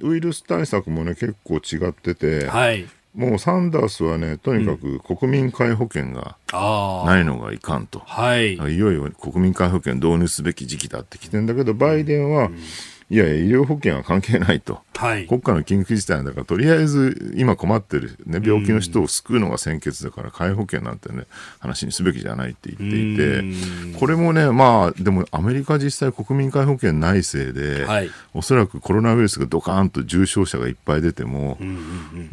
[0.00, 6.36] ウイルス対策もね、結構違ってて、はい、もうサンダースはね、とにかく国民皆保険が
[7.06, 12.58] ないのがいかんと、はい、いよいよ国民皆保険導入すべき時期だってきてんだけど、バイデンは、うん
[13.12, 21.26] いやいや、医療保険は関係ないと、はい、国家の緊急事態だから、とりあえず今困ってる、ね、病気の人を救うのが先決だから、皆保険なんてね、
[21.60, 31.58] 話にすべきじゃないって言っていて、これもね、まあ、でもアメリカ実際、国民皆保険ないせいで、はい、おそらくコロナウイルスがドカーンと重症者がいっぱい出ても、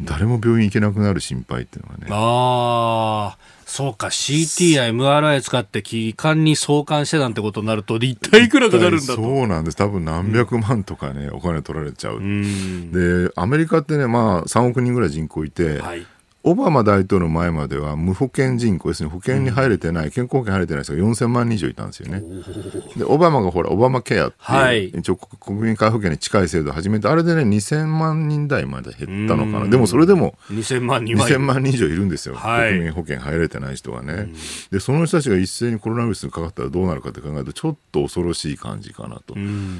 [0.00, 2.06] 誰も病院行けなくなる心配っていうのがね。
[2.08, 3.36] あ
[3.70, 9.14] そうか、CT や MRI 使って気管に相関してなんてことになると、一体いくらかかるんだと。
[9.14, 9.76] そうなんです。
[9.76, 12.20] 多分何百万とかね、うん、お金取られちゃう。
[12.20, 16.04] で、アメリカってね、まあ3億人ぐらい人口いて、はい、
[16.42, 22.22] オバマ大統領の前までは無保険人口ですね、保険に入れてない、うん、健康保険入れてない人が4000万人以上いたんですよね。
[22.96, 29.68] で、オバマがほら、オバマケアっていう、はい、一応国民皆保険に近い制度を始めて、あれでね、2000万人台まで減ったのかな。
[29.68, 32.36] でもそれでも、2000万人2000万人以上いるんですよ。
[32.36, 34.30] はい、国民保険入れてない人がね。
[34.70, 39.34] で、その人たちが一斉にコロナウイルスにかかったらどうなるかって考えると、ちょっと恐ろしい感じかなと。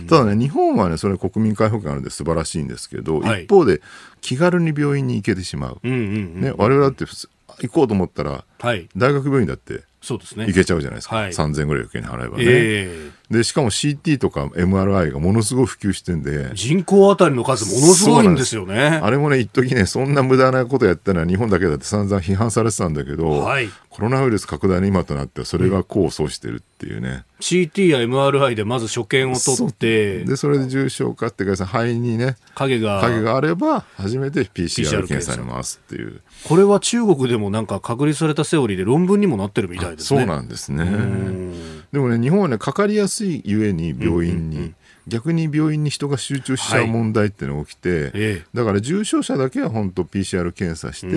[0.08, 3.80] ただね、日本はね、それ国民皆保険あるんで素晴らしいんですけど、はい、一方で、
[4.20, 5.80] 気軽に病院に行けてしまう。
[5.82, 6.00] うんうんう
[6.38, 7.28] ん、ね、我々だって普通
[7.62, 10.46] 行こうと思ったら、はい、大学病院だってそうですね。
[10.46, 11.16] 行けちゃうじゃないですか。
[11.16, 12.44] はい、3000円ぐらい余計に払えばね。
[12.46, 16.50] えー、で、しかも CT とか MRI がものすごい普及してんで。
[16.54, 19.00] 人口当たりの数ものすごいんですよね。
[19.00, 27.08] あれもね、一時ね、そんな無駄なことやったら日本だけだって散々批判されてたんだけど、はい、コロナウイルス拡大の今となってはそれが功を奏してるっていうね。
[27.08, 36.20] うん、CT や MRI でまず所見を取って、で、それで重症化っていうか、肺にね、影が影があれば、初めて PCR 検査に回すっていう。
[36.48, 40.20] これは中国でもなんか確立されたセオリーで論文にもなってるみたいですね。
[40.20, 41.79] そうなんですね。
[41.92, 44.74] でもね、日本はね、かかりやすいゆえに病院に、うんうんうん
[45.08, 51.10] 逆に病院に人が集中しちゃう問題っていうのが起きて、はい、だから重症者だけは本当 PCR 検査して、え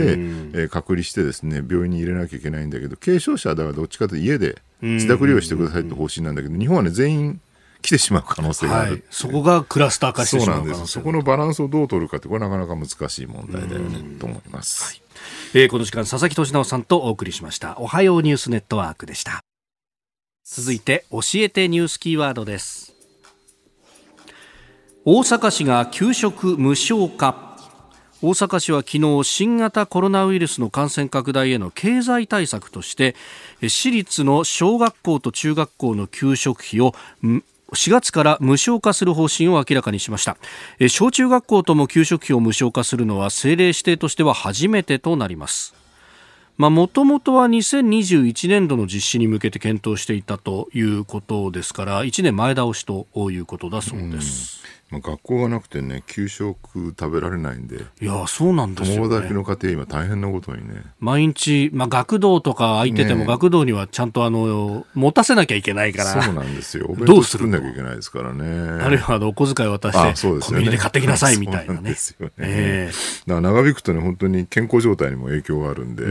[0.66, 7.42] ー、隔離してですね病院に入れなきゃいけないんだけど軽症者はだからどっちかというと家で自宅療養してくださいって方針なんだけど日本はね全員
[7.82, 10.94] 来てしまう可能性がある、はい、そこがクラスター化してしまうそうなんです。
[10.94, 15.02] そこのバランスをどう取るかってこれなかなか難しい問題だよねと思います、はい。
[15.54, 17.78] えー、この時間佐々木俊直さんとお送りしました。
[17.80, 19.44] おはようニュースネットワークでした
[20.46, 22.94] 続いて教えてニュースキーワードです。
[25.06, 27.58] 大阪市が給食無償化。
[28.22, 33.16] 大阪市は昨日新型コロナウイルスの感染拡大への経済対策として
[33.62, 37.42] 私立の小学校と中学校の給食費を4
[37.92, 40.36] 月から無償化する方針を明らかにしました。
[40.90, 45.74] 小中学校とも給食費を無償化するのは政令指定としては初めてとなります。
[46.58, 54.64] もともとは2021年度の実施に向けて検討していたということですから1年前倒しということだそうです。
[54.94, 57.78] まあ、学校がなくてね給食食べられないんで。
[58.00, 60.84] いやそうなんですよ、ね、友達の家庭今大変なことにね。
[61.00, 66.86] 毎日、まあ、学童とか空いてても、ね、学童にはちゃんとあの持たせなきゃいけないからそうなんですよ。
[66.90, 68.46] お弁当作んなきゃいけないですからね。
[68.84, 71.90] あるいはあのお小遣い渡してそうです、ね、コンビニで買ってきなさいみたいなね。
[71.90, 76.06] ですよね、えー、だから長引くとね本当に健康状態にも影響があるんで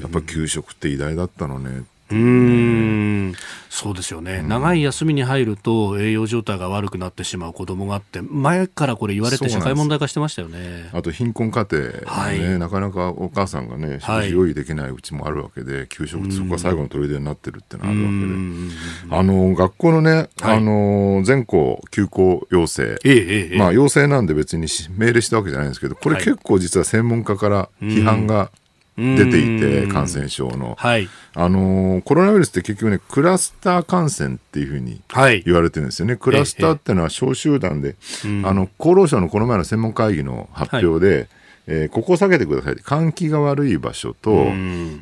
[0.00, 1.84] やっぱ給食って偉大だったのね。
[2.10, 3.34] うん。
[3.70, 10.90] そうですよね、うん、長い休みに入ると栄養状態が悪くなってしまう子供があって前からこれ言われて社会問題化してましたよね。
[10.92, 19.16] あと貧困家庭、ね、はい、なかなかお母さんがね食事用意できないうちもあるわけで、はい、給食そこが最後の砦になってるってのがあるわけで。
[19.16, 28.50] あの学校のね、はい、あの全校休校要請、ええまあ要請なんで別に命令したわけじゃないんですけどこれ結構実は専門家から批判が、
[28.96, 35.00] 出ていて、感染症の、はい、あのー、コロナウイルスって結局ね、クラスター感染っていうふうに
[35.44, 36.14] 言われてるんですよね。
[36.14, 37.96] はい、クラスターっていうのは小集団で、
[38.44, 41.28] あの厚労省のこの前の専門会議の発表で、はい。
[41.66, 44.48] えー、ここを下げてください換気が悪い場所と、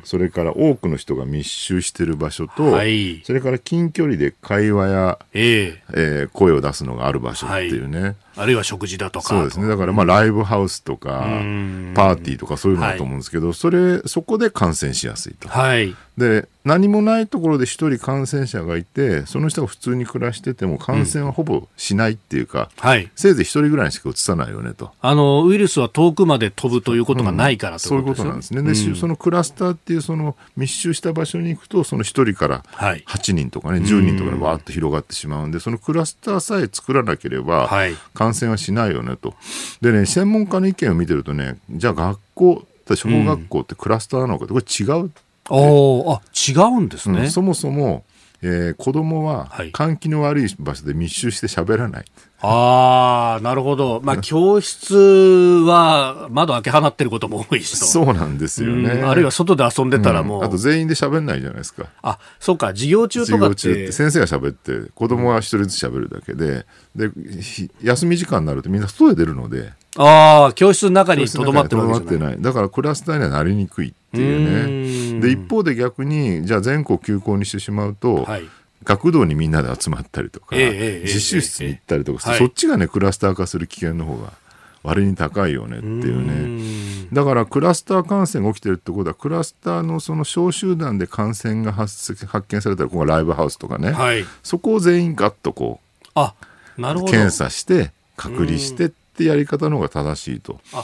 [0.03, 9.29] それから多くの人が密集している場所と、はい、それから近距離で会話や、えー、えー、声を出すのがある場所っていうね、はい、あるいは食事だとか。
[9.29, 9.67] そうですね。
[9.67, 15.49] だからまあライブハウスとか、パーティーとかそういうのだと思うんですけど、はい、それそこで感染しやすいと。
[15.49, 15.95] はい。
[16.17, 24.91] で何もないところで1人感染者がいてその人が普通に暮らしてても感染はほぼしないっていうか、うんはい、せいぜい1人ぐらいしかうつさないよねと。
[25.01, 28.61] あのウイルスは遠くまで飛ぶということがないから、うん、そういうことなんですね。
[28.61, 37.69] で、うん、そのクラスターっていうその密集した場所に行くとその1人から8人とかね、はい、10人とかでわーっと広がってしまうんでそのクラスターさえ作らなければ
[38.21, 39.33] 感染はしないよねと。
[39.81, 45.11] でね専門家の意見を見てるとねじゃあ学校小学校ってクラスターなのかってこれ違う
[45.49, 48.03] おあ違うんですね、うん、そもそも、
[48.43, 52.05] えー、子供は換気の悪い場所で密集して喋らない。
[52.43, 54.01] ああ、なるほど。
[54.03, 57.85] まあ、教室は窓開け放ってることも多いしと。
[57.85, 59.03] そうなんですよね。
[59.03, 60.39] あるいは外で遊んでたらもう。
[60.39, 61.85] うん、あと全員で喋んないじゃないですか。
[62.01, 62.69] あ、そうか。
[62.69, 63.55] 授業中とかって。
[63.57, 67.11] 授業中って先生が喋って、子供は一人ずつ喋るだけで、で、
[67.83, 69.73] 休み時間になるとみんな外へ出るので。
[69.97, 72.41] ああ、教室の中にとどまってるわけじゃない。
[72.41, 75.21] だからクラスターにはなりにくいっていうね。
[75.21, 78.43] で、一方で逆に、じゃあ全校休校にしてしまうと、はい。
[78.83, 84.33] 学童にみんなで集まったりとか、え自習室に行ったりとか、そっちがね、クラスター化する危険の方が
[84.83, 87.07] 割に高いよねっていうね。
[87.13, 96.33] だからクラスター感染が起きてるってことは、クラスターのその小集団で感染が発発見されたら、ここライブハウスとかね、はい、そこを全員ガッとこう、あ
[96.77, 97.11] なるほど。
[97.11, 100.59] 検査して、隔離してってやり方の方が正しいと。
[100.73, 100.83] あ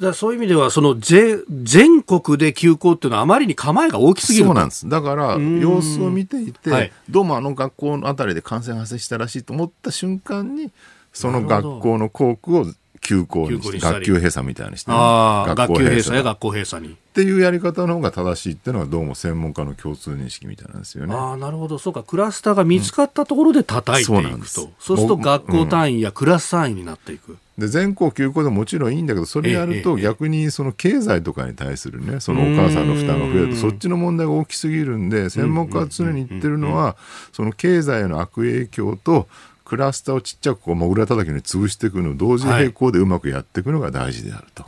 [0.00, 4.88] だそういう意味では、その全国で休校っていうのは、あまりに構えが大きすぎるそうなんです。
[4.88, 10.72] だから、様子を見ていて、はい、どうもあの学校のあたりで感染発生したらしいと思った瞬間に、
[11.12, 12.66] その学校の校区を
[13.00, 16.94] 休校にして、学級閉鎖みたいにして、ね、学級閉鎖や学校閉鎖に。
[16.94, 21.14] っていうやり方の方が正しいっていうのはどうも専門家の共通認識みたいなんですよね。
[21.14, 21.78] ああ、なるほど。
[21.78, 22.02] そうか。
[22.02, 24.62] クラスターが見つかったところで叩いていくと。
[24.62, 27.36] うん、そうすると学校単位やクラス単位になっていく。
[27.58, 36.96] で全校休校でもちろんいいんだけどそれやると逆にその経済とかに対するねそのお母さんの負担が増えるとそっちの問題が大きすぎるんで専門家は常に言ってるのは
[37.32, 39.28] その経済への悪影響と
[39.64, 44.64] クラスターをちっちゃくこうモグラ叩きに潰していくのを同時並行でうまくやっていくのが大事であると。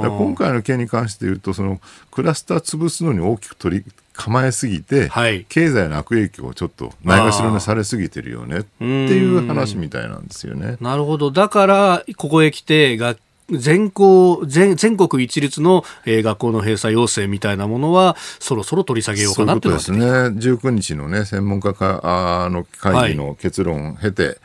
[0.00, 3.84] はい、今回の件に関して言うとそのクラスター潰すのに大きく取り
[4.18, 10.76] 構えすぎて、はい、経済の悪影響をちょっとないがしろにされすぎてるよねっていう話みたいなんですよね。
[10.80, 11.30] なるほど。
[11.30, 13.18] だから、ここへ来て学
[13.50, 20.06] 全校全全国一律の、えー、学校の閉鎖要請みたいなものはそろそろ取り下げようかなということですね。
[20.06, 24.36] 19日のね専門家かの会議の結論を経て、はい、え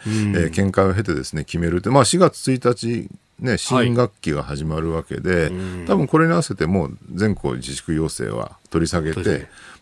[0.47, 3.09] ー、見解を経てですね決めるってまあ4月1日
[3.43, 5.51] ね、新学期が始まるわけで、はい、
[5.85, 9.19] 多分これに合わせてもう全校自粛要請は取り下げて、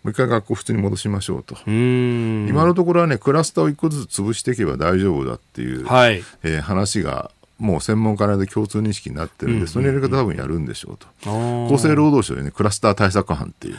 [0.04, 1.56] もう一回学校普通に戻しましょうと。
[1.68, 7.30] 今のところはね、クラスターを一個ずつ潰していけば大丈夫だっていう、はい、えー、話が
[7.62, 11.08] もう専門家で共通認識になってるんで、そのやり方多分やるんでしょうと。
[11.74, 13.78] 厚生労働省でね、クラスター対策班っていう、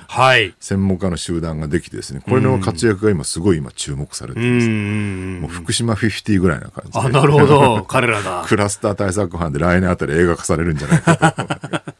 [0.61, 5.42] 専門家の集団ができてですね、これの活躍が今すごい今注目されてるんです。
[5.42, 6.99] もう福島50ぐらいな感じで。
[7.01, 7.85] あ、なるほど。
[7.88, 8.45] 彼らが。
[8.49, 11.91] クラスター対策班で来年あたり映画化されるんじゃないかと。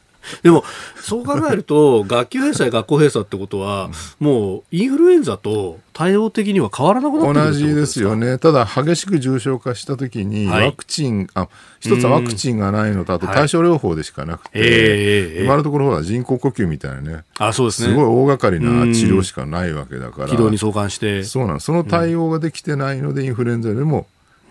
[0.42, 0.64] でも、
[0.97, 3.90] そう考えると、学級閉鎖や学校閉鎖ってことは、
[4.20, 8.38] もうインフルエンザと対応的には変わらなくなって同じですよね。
[8.38, 11.49] ただ、激しく重症化したときに、ワクチン、はい、あ、
[11.80, 17.88] 一つはワクチンがないのと、あと対症療法でしかなくて、はいえー、今のところは人工呼吸みたいなね、あそうですね。
[17.88, 21.24] すごい大掛かりな治療しかないわけだから、軌道に相関して。
[21.24, 24.07] そうなんその対応ができてないので、インフルエンザでも、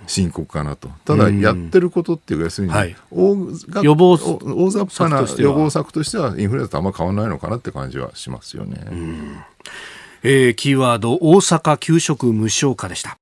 [0.07, 0.89] 深刻かなと。
[1.05, 8.79] ただ、やってることっていうか、要するに、はい、大予防大雑把な予防策としては、インフルエンザとあんま変わらないのかなって感じはしますよね。
[10.23, 13.17] えー、キーワード、大阪給食無償化でした。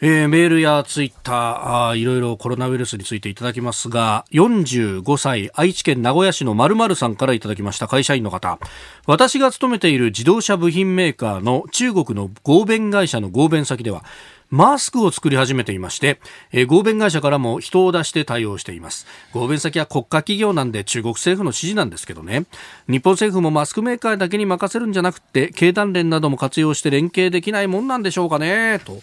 [0.00, 8.60] えー、メールやツイッターあ、いろいろコロナウイルスについていただきますが、45歳、愛知県名古屋市の〇〇さんからいただきました会社員の方。
[9.06, 14.04] 私が勤めている自動車部品メーカーの中国の合弁会社の合弁先では、
[14.50, 16.20] マスクを作り始めていまして、
[16.52, 19.06] えー、合弁会社からも人を出して対応しています。
[19.32, 22.46] 合弁先は国家企業なんで中国政府の指示なんですけどね。
[22.88, 29.00] 日本政府もマスクメーカーだけに任せるんじゃなくて、経団連なども活用して連携できないもんなんでしょうかね、と。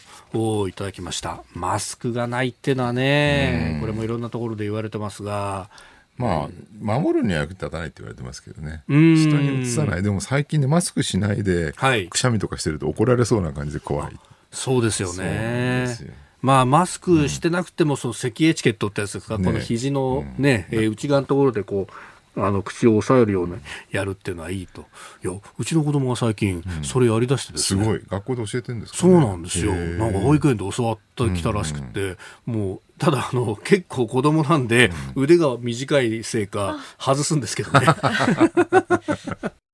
[0.68, 5.70] いただきましたマスクがないっていうのはね、これもいろんなところで言われてますが
[6.18, 6.50] まあ、
[6.82, 8.84] 守るには役立たないって言われてますけどね。
[8.88, 8.98] 人
[9.38, 10.04] にうつさない。
[10.04, 11.74] でも最近でマスクしないで、
[12.10, 14.14] くしゃみとかしてると怒られそうな感じで怖い。
[14.56, 15.96] そうですよね。
[16.42, 21.94] まあ、マスクしてなくても、その咳エチケットってやつですか、ね、この肘のね、うん、えー、内側のところでこう、
[22.38, 23.56] あの口を押さえるように
[23.92, 24.86] やるっていうのはいいと。
[25.24, 28.02] いやうちの子供が最近それやりだしてですね、すごい。
[28.08, 29.74] 学校で教えてるんですか、ね、そうなんですよ。
[29.74, 37.88] なんか保育園で教わってきたらしくて、うんうん、もうただあの結構子供なんで、腕が短いせいか外すんですけどね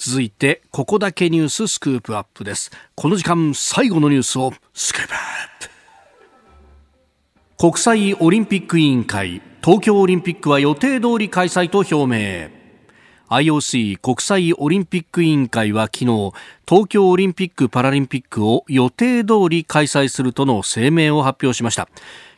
[0.00, 2.70] 続いてここだけニューススクープアップです。
[2.94, 5.20] この時間最後のニュースをスクープアッ
[5.60, 5.70] プ。
[7.58, 12.48] 国際オリンピック委員会東京オリンピックは予定通り開催と表明。
[13.28, 16.32] IOC 国際オリンピック委員会は昨日
[16.66, 21.90] 東京オリンピック・パラリンピックを予定通り開催するとの声明を発表しました。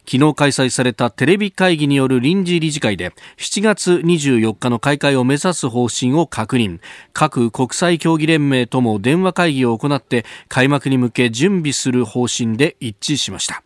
[0.07, 6.81] 昨日開催されたテレビ会議による臨時理事会で7月24日の開会を目指す方針を確認。
[7.13, 13.63] 各国際競技連盟とも電話会議を行って開幕に向け準備する方針で一致しました。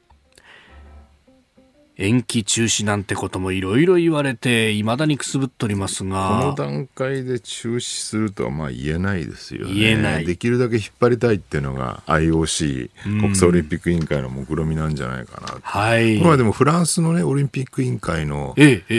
[1.98, 6.28] 延期中止なんてこともいろいろ言われていまだにくすぶっておりますが。
[6.42, 9.72] この段階で中止するとはまあ言えないですよね。
[9.72, 10.26] 言えない。
[10.26, 12.90] できるだけ引っ張りたいっていうのが IOC、
[13.20, 16.20] 国際オリンピック委員会の目論みなんじゃないかなはい。
[16.20, 18.54] まあでもフランスのねオリンピック委員会の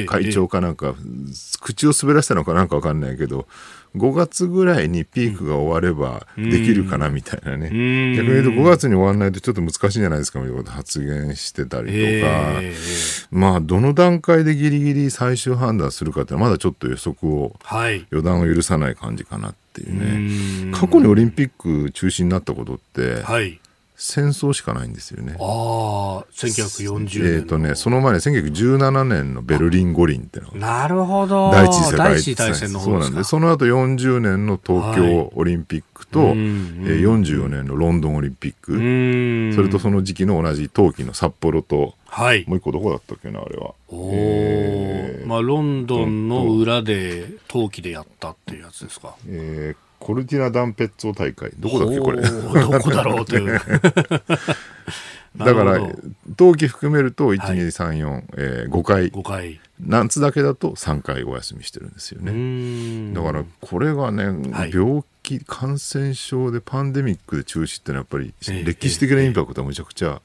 [0.07, 0.95] 会長かなんか、
[1.61, 3.47] 口を滑らせたのかなんか分かんないけど
[3.95, 7.69] 5月ぐらいにピークが終わればできるかなみたいなね、
[8.15, 20.77] 逆に言うと5月に終わらないとちょっと難しいんじゃないですかみたいなこと発言してたりとか、えー、まあどの段階でギリギリ最終判断するかってまだちょっと予測を、はい、予断を許さない感じかなっていうね。
[20.77, 23.59] 過去にオリンピック中止になったことって、はい
[23.99, 25.35] 戦争しかないんですよね。
[25.39, 27.33] ああ、1940年。
[27.33, 31.49] えっ、ー、とね、その前に1917年のベルリン五輪ってのなるほど。
[31.51, 38.73] 第一次世界大戦のそうなんで、その後40年の東京オリンピックと、はい、えー、44年のロンドンオリンピック、
[39.55, 43.73] それとその時期の同じ冬季の札幌と、はい、もう一個どこだったっけな、あれは。
[43.89, 49.15] おえー、まあ、ロンドンの裏で冬季でやったっていうやつですか。
[49.27, 51.51] えーコルティナ・ダンペッツォ大会。
[51.57, 52.21] どこだっけ、これ。
[52.21, 53.59] どこだろうという。
[55.37, 55.79] だから、
[56.35, 59.11] 冬季含めると、1、2、3、4、えー、5回。
[59.11, 59.59] 5回。
[59.79, 63.13] 夏だけだと3回お休みしてるんですよね。
[63.13, 68.33] だから、これがね、はい、病気、感染症でパンデミックで中止ってのはやっぱり、
[68.63, 70.21] 歴史的なインパクトはむちゃくちゃ、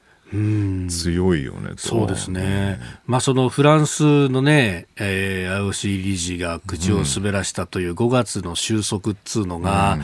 [0.89, 9.99] 強いよねそうですね、まあ、そのフランスのね、えー、IOC 理事が口を滑らしたという5月の収束っつうのが、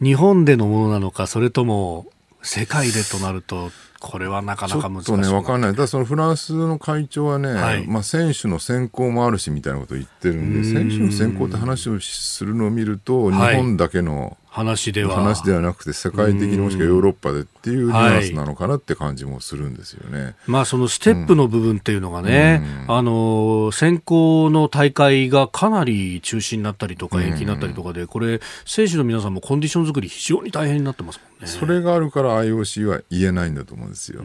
[0.00, 2.06] うん、日本でのものなのか、それとも
[2.42, 3.70] 世界でとなると、
[4.00, 5.06] これはなかなか難しい。
[5.06, 5.72] ちょっとね、わかんない。
[5.72, 10.64] ただそのフランスの会長はね、はい、まあ選手の選考もあるしみたいなことを言ってるんで、ん。
[10.64, 20.22] 選手の選考って話をするのを見ると、日本だけの、はい話では話ではなくて世界的にもしくはヨーロッパでっていうニュアンスなのかなって感じもするんですよね。
[20.24, 31.46] はい、まあそのステップの部分っていうのがね、うん、あの選考の大会がかなり中止になったりとか延期になったりとかで、これ選手の皆さんもコンディション作り非常に大変になってますもんね。
[31.46, 34.20] それがあるから IOC は言えないんだと思うんですよ。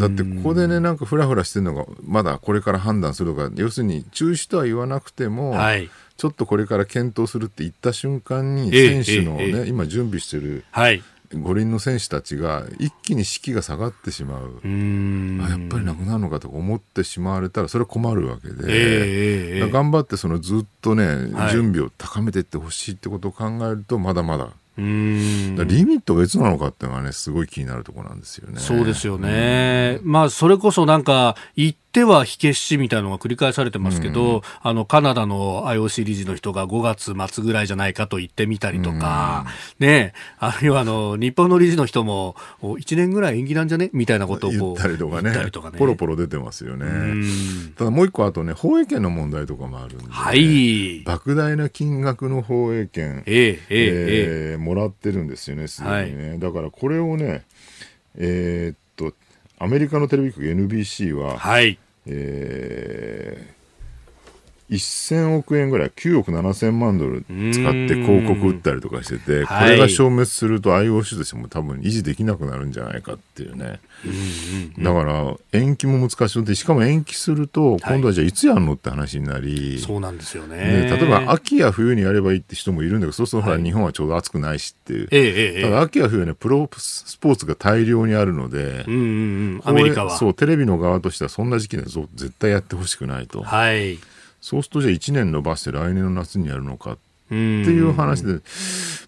[0.00, 5.52] だってここでねなんかフラフラしてるのがまだこれから判断するとか要するに中止とは言わなくても。
[5.52, 10.64] はいちょっとこれから検討するって言った瞬間に、選手のね、今準備してる、
[11.32, 14.60] 五輪の選手たちが一気に士気が下がってしまう。
[14.64, 21.04] あやっぱりなくなるのかとか思ってしまわれたらそれは困るわけで、頑張ってそのずっとね、
[21.52, 24.50] 準備を高めていってほしいってことを考えるとまだまだ。
[24.78, 25.56] うん。
[25.66, 28.60] リミットがいつなのかっていうのがね、すごい気になるところなんですよね。
[28.60, 29.98] そうですよね。
[30.04, 39.46] まあ、それこそなんか、言っては火消しみたいなのが繰り返されてますけど、あの、カナダの IOC 理事の人が5月末ぐらいじゃないかと言ってみたりとか、
[39.78, 43.90] ね、あるいはあの、日本の理事の人も、1年ぐらい延期なんじゃね？
[43.92, 45.50] みたいなことを言ったりとかね。
[45.50, 46.86] とかねポロポロ出てますよね。
[47.76, 51.02] ただもう一個あとね、放映権の問題とかもあるんで、ね、はい。
[51.04, 53.22] 莫大な金額の放映権。
[53.26, 57.44] えええええーもらってるんですよね、すでにね、はい、だからこれをね、
[58.16, 59.14] えー、っと、
[59.58, 63.54] アメリカのテレビ局 NBC は、はい、え
[64.70, 73.80] 1000億円ぐらい、9億7000万ドル使って広告打ったりとかしてて、これが消滅すると IOC としても多分維持できなくなるんじゃないかっていうね。
[74.78, 85.62] だから延期も難しいで、しかも延期すると、今度はじゃあいつやるのって話になり、そうなんですよね例えば秋や冬にやればいいって人もいるんだけど、そうするとほら日本はちょうど暑くないしっていう。
[85.62, 88.84] ただ秋や冬はね、プロスポーツが大量にあるので、
[89.64, 90.16] アメリカは。
[90.18, 93.42] そう、テレビの側としてはそんな時期で絶対やってほしくないと。
[93.42, 93.98] はい。
[94.40, 98.40] そうするとじゃあ1年延ばして来年の夏にやるのかっていう話で、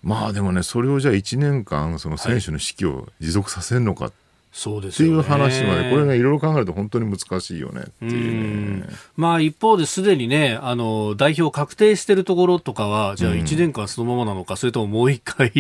[0.03, 4.13] まあでもね、それをじゃあ1年間、その選手の士気を持続させるのか、
[4.53, 15.53] そうですっていう話まで、これね、いろいろ考えると本当に難しいよねっていう、ね、まあ一方ですでにね、あの、代表確定してるところとかは、じゃあ1年間そのままなのか、それとももう一回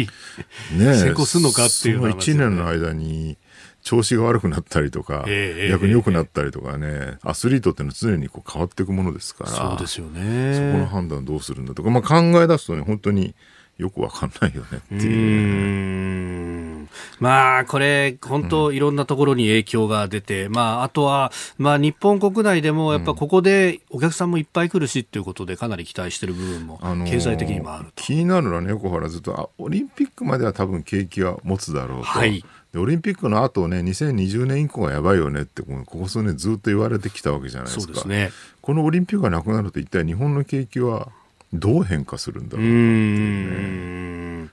[0.76, 3.36] ね、成功するのかっていう、ね、その1年の間に、
[3.82, 10.54] 調子が悪くなったりとか、えー、逆に良くなったりとかね、えー、アスリートっていうのは常にこう変わっていくものですからそうですよね。
[10.54, 13.34] そこの判断どうするんだとか、まあ、考え出すとね本当に
[13.80, 32.04] よくわかんないよねっていう、ね、まあこれ本当いろんなところに影響が出て、うん、まああとはまあ日本国内でもやっぱここでお客さんもいっぱい来るしっていうことでかなり期待してる部分も経済的にもある、あのー、気になるのはね横原ずっとオリンピックまでは多分景気は持つだろうと。
[32.04, 38.00] はいでオリンピックの後ね2020年以降がやばいよねってここ数年ずっと言われてきたわけじゃないですか。
[38.00, 41.08] すね、このオリンピックがなくなると一体日本の景気は
[41.52, 44.48] どう変化するんだろうかっていうね。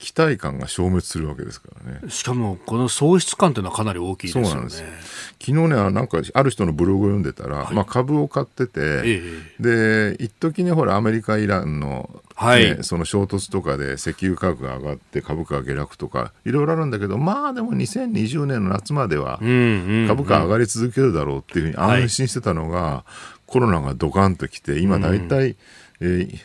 [0.00, 2.00] 期待感が消滅するわけですからね。
[2.08, 4.48] しかも、この喪失感というのはかなり大きいですよね。
[4.48, 4.82] そうなんです。
[5.38, 9.02] 昨日ね、なんか、ある人のブログを読んでたら、はい、まあ株を買ってて、え
[9.60, 19.38] え、で、一時ね、ほら、アメリカ、イランの、はい、その衝突とかで石油価格が上がって株価が下落とか、いろいろあるんだけど、まあでも2020年の夏までは
[20.08, 25.56] 株価上がり続けるだろうっていうふうに安心してたのが、はい、コロナがドカンときて、今大体、うん
[26.00, 26.38] えー、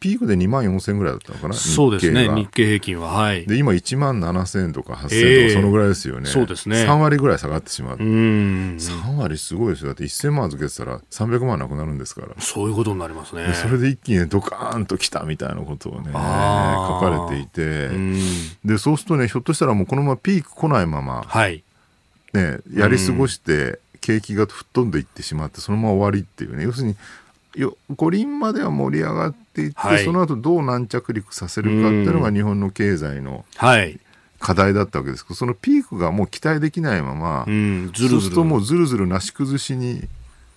[0.00, 3.12] ピークで2万4000円ぐらいだったのかな、そうですね、日経平均は。
[3.12, 6.84] はい、で今、1万7000円とか8000円とか、そのぐらいですよね、そうですね。
[6.86, 8.76] 3割ぐらい下がってしまう、うん。
[8.78, 13.52] 3割すごいですよ、だって1000万預けてたら300万なくなるんですから、そういうことになりますね。
[13.54, 17.88] それで一気に、ドカーンときたみたいなことをね、書かれていて、
[18.64, 21.62] でそうするとね、ひょっとしたらもうこのままピーク来ないまま、はい。
[22.32, 26.96] ね、やり過ごして、景気が吹っ飛んでいってしまって、そのまま終わりっていうね、要するに、
[27.96, 33.44] 五輪までは盛り上がっていって、はい、その後どう軟着陸させるかっていうのが日本の経済の
[34.38, 35.24] 課題だったわけです。
[35.24, 38.10] けど、そのピークがもう期待できないまま、うん、ずるずる。
[38.10, 40.08] そうするともうずるずるなし崩しに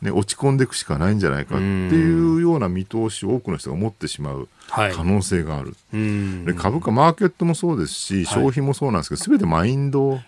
[0.01, 10.19] ね、落ち込んでいくしかないんじゃないかっていうような見通しを多くの人が持ってしまう可能性がある、はい、で株価、マーケットもそうですし、消費もそうなんですけど、すべてマインド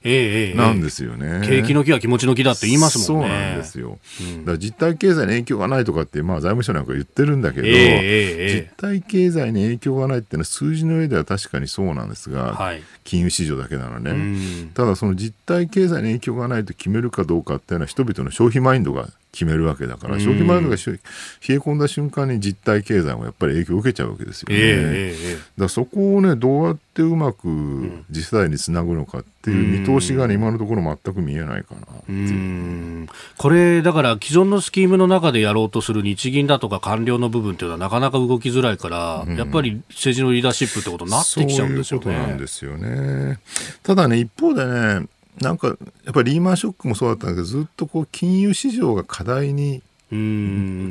[0.56, 3.28] なんですよね、えーえー、景気の木は気持ちの木だって言いますもんね。
[3.30, 24.56] そうなんですよ、うん、だから実体経済に影響がないとかって、まあ、財務省なんか言ってるんだけど、えー、実体経済に影響がないっていうのは、数字の上では確かにそうなんですが、はい、金融市場だけなのね、ただ、その実体経済に影響がないと決めるかどうかっていうのは、人々の消費マインドが決めるわけだから、長期マインドが冷え込んだ瞬間に実体経済もやっぱり影響を受けちゃうわけですよね。
[24.56, 33.08] えー、だそこをね、どうやってうまく次世代につなぐのかっていう見通しがね、今のところ全く見えないかなう。
[33.38, 42.04] これ、だから既存のスキームの中でやろうとする日銀だとか官僚の部分っていうのはなかなか動きづらいから、やっぱり政治のリーダーシップってことになってきちゃうんですよね。
[42.04, 43.40] そういうことなんですよね。
[43.82, 45.08] ただね、一方でね、
[45.42, 45.74] なんかや
[46.12, 49.82] っぱりリーマンショックもそうだったんだけどずっとこう金融市場が課題に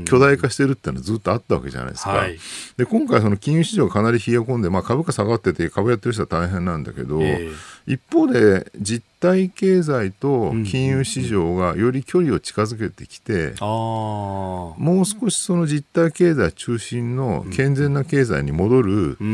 [0.04, 2.10] 巨大化してるっていうのはずっとあったわけじゃないですか。
[2.10, 2.38] はい、
[2.76, 19.24] で今回その金融市場がかなり冷え込んで、まあ、株価下がってて株やってる人は大変なんだけど、えー、一方で実体経済と金融市場がより距離を近づけてきて、もう少しその実体経済中心の健全な経済に戻る、え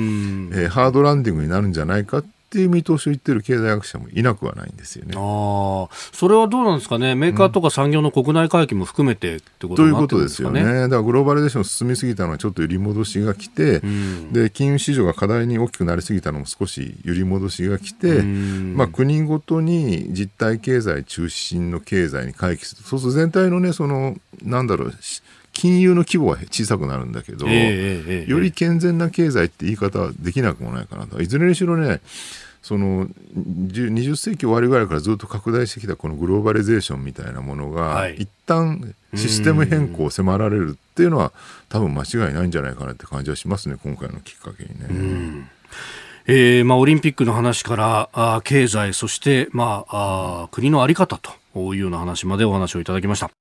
[0.66, 5.12] ー、ハードランディングになるんじゃないかってっていう見通しを言ってる経済学者もいなくはないんですよね。
[5.14, 10.61] あそれはどうなんですかね、メーカーとか産業の国内回帰も含めてってことになってるんですかね？
[10.62, 10.82] ということですよね。
[10.82, 22.82] だからグローバリゼーション進みすぎたのはちょっと揺り戻しが来て、うん、で金融市場が課題に大きくなりすぎたのも少し揺り戻しが来て、うん、まあ、国ごとに実体経済中心の経済に回帰する。
[22.82, 24.94] そうすると全体のね、その、なんだろう、
[25.59, 31.20] 金融の規模は小さくなるんだけど、えー、より健全な経済って言い方はできなくもないかなと。
[31.20, 32.00] いずれにしろね、
[32.62, 41.32] その20世紀終わりぐらいからずっと拡大してきたこのグローバリゼーションみたいなものが、はい、一旦システム変更を迫られるっていうのは
[41.68, 45.48] 多分間違いないんじゃないかなって感じはしますね今回のきっかけにね。
[46.28, 53.38] えーまあ、オリンピックの話からあ経済そして、まあ、あ国の在り方というような話までお話をいただきました。